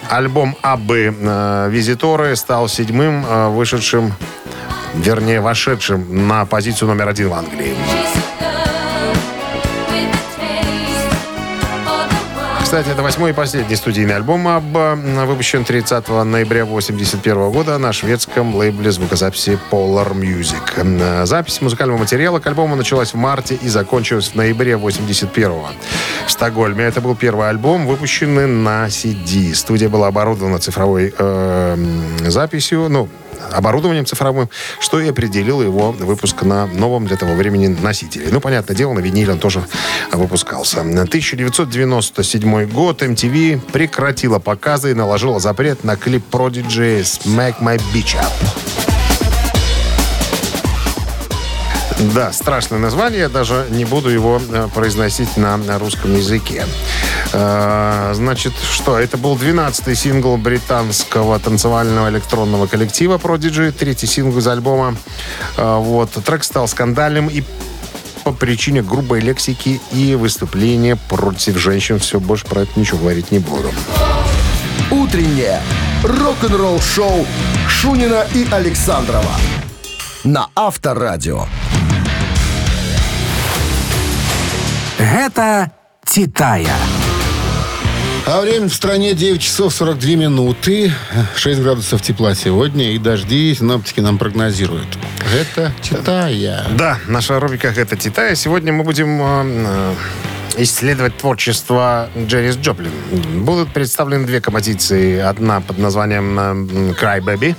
альбом 0.09 0.56
Абы 0.62 1.14
э, 1.18 1.68
«Визиторы» 1.70 2.34
стал 2.36 2.68
седьмым 2.68 3.24
э, 3.26 3.48
вышедшим, 3.48 4.14
вернее, 4.95 5.41
вошедшим 5.41 6.26
на 6.28 6.45
позицию 6.47 6.89
номер 6.89 7.09
один 7.09 7.28
в 7.28 7.34
Англии. 7.34 7.74
Кстати, 12.68 12.91
это 12.91 13.03
восьмой 13.03 13.30
и 13.30 13.32
последний 13.32 13.76
студийный 13.76 14.14
альбом 14.14 14.47
Абба, 14.47 14.95
выпущен 15.24 15.64
30 15.64 16.07
ноября 16.07 16.64
1981 16.64 17.51
года 17.51 17.78
на 17.78 17.95
шведском 17.95 18.55
лейбле 18.55 18.93
звукозаписи 18.93 19.59
Polar 19.70 20.12
Music. 20.12 21.24
Запись 21.24 21.62
музыкального 21.62 21.97
материала 21.97 22.41
к 22.41 22.47
альбому 22.47 22.76
началась 22.76 23.14
в 23.14 23.16
марте 23.16 23.55
и 23.55 23.68
закончилась 23.68 24.28
в 24.28 24.34
ноябре 24.34 24.74
1981 24.74 25.78
в 26.26 26.30
Стокгольме. 26.30 26.84
Это 26.84 27.01
был 27.01 27.16
первый 27.16 27.49
альбом, 27.49 27.86
выпущенный 27.86 28.47
на 28.47 28.89
CD. 28.89 29.55
Студия 29.55 29.89
была 29.89 30.09
оборудована 30.09 30.59
цифровой 30.59 31.14
э, 31.16 31.76
записью, 32.26 32.91
ну, 32.91 33.09
оборудованием 33.53 34.07
цифровым, 34.07 34.49
что 34.80 35.01
и 35.01 35.09
определило 35.09 35.62
его 35.62 35.93
выпуск 35.93 36.43
на 36.43 36.66
новом 36.66 37.07
для 37.07 37.16
того 37.16 37.34
времени 37.34 37.68
носителе. 37.68 38.28
Ну, 38.30 38.41
понятное 38.41 38.76
дело, 38.76 38.93
на 38.93 39.01
виниле 39.01 39.32
он 39.32 39.39
тоже 39.39 39.64
выпускался. 40.12 40.80
1997 40.80 42.66
год 42.70 43.03
MTV 43.03 43.61
прекратила 43.72 44.39
показы 44.39 44.93
и 44.93 44.95
наложила 44.95 45.41
запрет 45.41 45.84
на 45.84 45.97
клип 45.97 46.24
Prodigy 46.30 47.01
«Smack 47.01 47.61
My 47.61 47.80
Bitch 47.93 48.16
Up». 48.16 48.32
Да, 52.14 52.32
страшное 52.32 52.78
название, 52.78 53.22
я 53.22 53.28
даже 53.28 53.66
не 53.70 53.84
буду 53.84 54.09
его 54.09 54.41
э, 54.53 54.68
произносить 54.72 55.36
на, 55.36 55.57
на 55.57 55.80
русском 55.80 56.14
языке. 56.14 56.64
Э, 57.33 58.12
значит, 58.14 58.53
что? 58.72 58.99
Это 58.99 59.16
был 59.16 59.37
12-й 59.37 59.95
сингл 59.95 60.37
британского 60.37 61.39
танцевального 61.39 62.09
электронного 62.09 62.66
коллектива 62.66 63.18
Prodigy, 63.18 63.72
третий 63.72 64.07
сингл 64.07 64.39
из 64.39 64.47
альбома. 64.47 64.97
Э, 65.57 65.76
вот. 65.79 66.11
Трек 66.24 66.45
стал 66.45 66.68
скандальным 66.68 67.29
и 67.29 67.43
по 68.24 68.33
причине 68.33 68.83
грубой 68.83 69.20
лексики 69.20 69.81
и 69.93 70.14
выступления 70.14 70.97
против 70.97 71.57
женщин. 71.57 71.99
Все, 71.99 72.20
больше 72.20 72.47
про 72.47 72.62
это 72.62 72.79
ничего 72.79 72.99
говорить 72.99 73.31
не 73.31 73.39
буду. 73.39 73.70
Утреннее 74.91 75.61
рок-н-ролл-шоу 76.03 77.26
Шунина 77.68 78.26
и 78.35 78.47
Александрова 78.51 79.33
на 80.24 80.49
Авторадио. 80.55 81.47
Гэта 84.99 85.70
Титая. 86.05 86.74
А 88.31 88.43
время 88.43 88.68
в 88.68 88.74
стране 88.74 89.14
9 89.14 89.41
часов 89.41 89.72
42 89.72 90.11
минуты. 90.16 90.93
6 91.35 91.62
градусов 91.62 92.03
тепла 92.03 92.35
сегодня. 92.35 92.93
И 92.93 92.99
дожди 92.99 93.55
синоптики 93.55 94.01
нам 94.01 94.18
прогнозируют. 94.18 94.99
Это 95.35 95.72
Титая. 95.81 96.66
Да, 96.76 96.99
наша 97.07 97.41
рубрика 97.41 97.68
«Это 97.68 97.97
Титая». 97.97 98.35
Сегодня 98.35 98.70
мы 98.70 98.85
будем 98.85 99.18
э, 99.22 99.95
э, 100.59 100.62
исследовать 100.62 101.16
творчество 101.16 102.11
Джеррис 102.18 102.57
Джоплин. 102.57 102.93
Будут 103.47 103.72
представлены 103.72 104.26
две 104.26 104.43
композиции. 104.43 105.18
Одна 105.20 105.62
под 105.62 105.79
названием 105.79 106.39
э, 106.39 106.93
«Cry 107.01 107.22
Baby». 107.22 107.57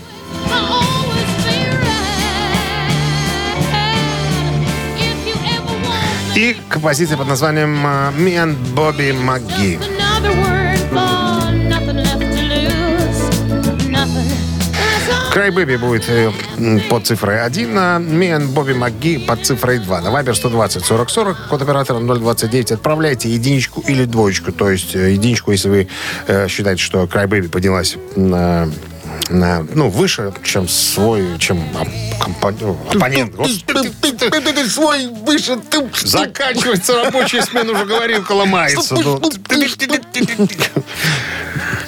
И 6.35 6.55
композиция 6.69 7.17
под 7.17 7.27
названием 7.27 7.75
«Me 7.83 8.35
and 8.35 8.55
Bobby 8.75 9.11
McGee». 9.19 9.98
Cry 15.39 15.51
Baby 15.51 15.77
будет 15.77 16.03
э, 16.09 16.31
под 16.89 17.07
цифрой 17.07 17.41
1, 17.41 17.77
а 17.77 17.99
and 17.99 18.53
Bobby 18.53 18.75
McGee 18.77 19.25
под 19.25 19.45
цифрой 19.45 19.77
2. 19.79 20.01
На 20.01 20.07
Viber 20.09 20.33
120 20.33 20.83
40 20.83 21.09
40, 21.09 21.47
код 21.47 21.61
оператора 21.61 21.99
029. 21.99 22.71
Отправляйте 22.73 23.29
единичку 23.29 23.81
или 23.87 24.05
двоечку. 24.05 24.51
То 24.51 24.69
есть 24.69 24.95
э, 24.95 25.11
единичку, 25.13 25.51
если 25.51 25.69
вы 25.69 25.87
э, 26.27 26.47
считаете, 26.49 26.81
что 26.83 27.03
Cry 27.03 27.27
Baby 27.27 27.47
поднялась 27.47 27.95
на, 28.15 28.69
ну, 29.29 29.89
выше, 29.89 30.33
чем 30.43 30.67
свой, 30.67 31.37
чем 31.37 31.63
оппонент. 32.19 33.35
Свой 34.69 35.07
выше. 35.07 35.59
Заканчивается 36.03 37.03
рабочая 37.03 37.43
смена, 37.43 37.73
уже 37.73 37.85
говорилка 37.85 38.31
ломается. 38.33 38.95
Ну, 38.95 39.21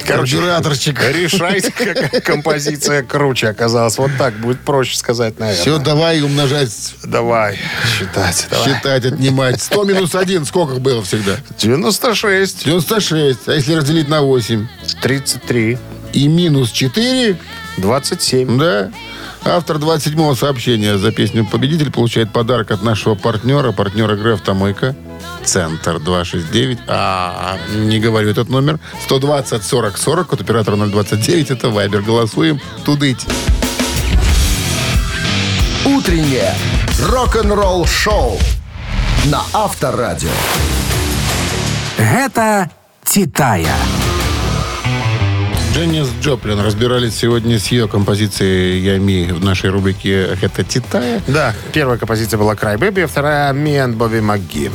Короче, 0.06 0.36
Карбюраторчик. 0.36 1.00
решайте, 1.00 1.70
какая 1.70 2.20
композиция 2.20 3.02
круче 3.02 3.48
оказалась. 3.48 3.96
Вот 3.98 4.10
так 4.18 4.34
будет 4.34 4.60
проще 4.60 4.96
сказать, 4.96 5.38
наверное. 5.38 5.60
Все, 5.62 5.78
давай 5.78 6.20
умножать, 6.22 6.94
Давай 7.04 7.58
считать. 7.98 8.46
Давай. 8.50 8.66
считать, 8.74 9.04
отнимать. 9.06 9.62
100 9.62 9.84
минус 9.84 10.14
1, 10.14 10.44
сколько 10.44 10.74
было 10.74 11.02
всегда? 11.02 11.36
96, 11.58 12.64
96. 12.64 13.48
А 13.48 13.54
если 13.54 13.74
разделить 13.74 14.08
на 14.08 14.22
8? 14.22 14.66
33, 15.02 15.78
И 16.12 16.28
минус 16.28 16.70
4, 16.70 17.38
27. 17.78 18.58
да? 18.58 18.90
Автор 19.44 19.76
27-го 19.76 20.34
сообщения 20.36 20.98
за 20.98 21.10
песню 21.10 21.44
«Победитель» 21.44 21.90
получает 21.90 22.32
подарок 22.32 22.70
от 22.70 22.82
нашего 22.82 23.14
партнера, 23.14 23.72
партнера 23.72 24.14
игры 24.14 24.34
«Автомойка». 24.34 24.94
Центр 25.44 25.98
269. 25.98 26.78
А, 26.86 27.58
не 27.74 27.98
говорю 27.98 28.30
этот 28.30 28.48
номер. 28.48 28.78
120 29.04 29.64
40 29.64 29.98
40. 29.98 30.26
Код 30.28 30.40
оператора 30.40 30.76
029. 30.76 31.50
Это 31.50 31.70
Вайбер. 31.70 32.02
Голосуем. 32.02 32.60
Тудыть. 32.84 33.26
Утреннее 35.84 36.54
рок-н-ролл-шоу 37.00 38.38
на 39.24 39.42
Авторадио. 39.52 40.30
Гэта 41.98 42.70
Титая. 43.04 43.74
Дженнис 45.74 46.08
Джоплин 46.20 46.60
разбирались 46.60 47.14
сегодня 47.16 47.58
с 47.58 47.68
ее 47.68 47.88
композицией 47.88 48.80
«Ями» 48.80 49.32
в 49.32 49.42
нашей 49.42 49.70
рубрике 49.70 50.36
«Это 50.42 50.64
Титая». 50.64 51.22
Да, 51.26 51.54
первая 51.72 51.96
композиция 51.96 52.36
была 52.36 52.52
Cry 52.52 52.76
Baby, 52.78 53.04
а 53.04 53.06
вторая 53.06 53.54
and 53.54 53.96
Bobby 53.96 54.20
McGee. 54.20 54.70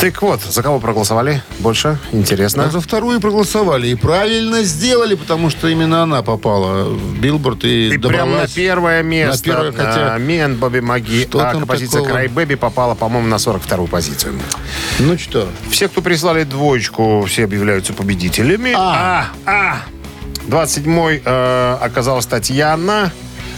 Так 0.00 0.22
вот, 0.22 0.40
за 0.42 0.62
кого 0.62 0.78
проголосовали? 0.78 1.42
Больше? 1.58 1.98
Интересно. 2.12 2.66
А 2.66 2.70
за 2.70 2.80
вторую 2.80 3.20
проголосовали. 3.20 3.88
И 3.88 3.94
правильно 3.96 4.62
сделали, 4.62 5.16
потому 5.16 5.50
что 5.50 5.66
именно 5.66 6.04
она 6.04 6.22
попала 6.22 6.84
в 6.84 7.18
билборд 7.18 7.64
и, 7.64 7.88
И 7.88 7.98
прям 7.98 8.30
на 8.30 8.46
первое 8.46 9.02
место. 9.02 9.48
На 9.48 9.54
первое, 9.54 9.72
хотя- 9.72 10.14
а, 10.14 10.18
and 10.18 10.58
Bobby 10.58 10.80
McGee. 10.80 11.28
Что 11.28 11.40
а 11.40 11.52
композиция 11.52 12.02
такого? 12.02 12.18
Cry 12.18 12.32
Baby 12.32 12.56
попала, 12.56 12.94
по-моему, 12.94 13.26
на 13.28 13.38
42-ю 13.38 13.88
позицию. 13.88 14.34
Ну 15.00 15.18
что? 15.18 15.48
Все, 15.70 15.88
кто 15.88 16.00
прислали 16.00 16.44
двоечку, 16.44 17.24
все 17.28 17.42
объявляются 17.44 17.92
победителями. 17.92 18.72
А, 18.76 19.26
а, 19.46 19.82
27-й 20.48 21.22
э, 21.24 21.76
оказалась 21.80 22.26
Татьяна. 22.26 23.12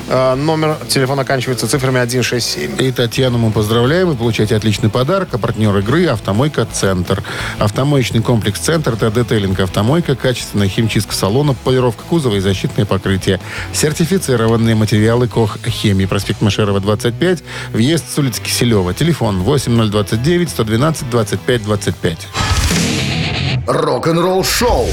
Э, 0.09 0.35
номер 0.35 0.77
телефона 0.89 1.23
оканчивается 1.23 1.67
цифрами 1.67 2.05
167. 2.05 2.81
И 2.81 2.93
Татьяну 2.93 3.39
мы 3.39 3.51
поздравляем. 3.51 4.09
Вы 4.09 4.17
получаете 4.17 4.57
отличный 4.57 4.91
подарок. 4.91 5.29
А 5.33 5.39
партнер 5.39 5.77
игры 5.79 6.07
«Автомойка 6.07 6.67
Центр». 6.71 7.23
Автомоечный 7.59 8.21
комплекс 8.21 8.61
«Центр»— 8.61 8.93
это 8.95 9.11
детейлинг 9.11 9.61
«Автомойка», 9.61 10.15
качественная 10.15 10.69
химчистка 10.69 11.15
салона, 11.15 11.55
полировка 11.55 12.03
кузова 12.09 12.37
и 12.37 12.41
защитное 12.41 12.85
покрытие. 12.85 13.41
Сертифицированные 13.73 14.75
материалы 14.75 15.27
«Кох 15.27 15.59
Хемии». 15.67 16.05
Проспект 16.07 16.43
Машерова, 16.43 16.81
25. 16.81 17.43
Въезд 17.73 18.05
с 18.13 18.19
улицы 18.19 18.43
Киселева. 18.43 18.93
Телефон 18.93 19.43
8029 19.43 20.51
112 20.51 21.11
25 21.11 21.65
25. 21.65 22.29
Рок-н-ролл-шоу 23.67 24.89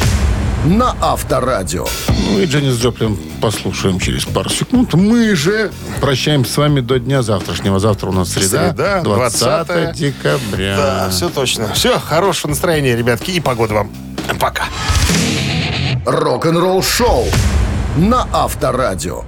на 0.65 0.95
Авторадио. 1.01 1.85
Ну 2.07 2.39
и 2.39 2.45
Дженнис 2.45 2.79
Джоплин 2.79 3.17
послушаем 3.41 3.99
через 3.99 4.25
пару 4.25 4.49
секунд. 4.49 4.93
Мы 4.93 5.35
же 5.35 5.71
прощаемся 5.99 6.53
с 6.53 6.57
вами 6.57 6.81
до 6.81 6.99
дня 6.99 7.21
завтрашнего. 7.23 7.79
Завтра 7.79 8.09
у 8.09 8.11
нас 8.11 8.29
среда, 8.31 8.69
Среда, 8.69 9.01
20 9.01 9.39
20 9.39 9.95
декабря. 9.95 10.77
Да, 10.77 11.09
все 11.09 11.29
точно. 11.29 11.73
Все, 11.73 11.99
хорошего 11.99 12.51
настроения, 12.51 12.95
ребятки, 12.95 13.31
и 13.31 13.39
погоды 13.39 13.73
вам. 13.73 13.91
Пока. 14.39 14.65
Рок-н-ролл-шоу 16.05 17.25
на 17.97 18.27
Авторадио. 18.31 19.23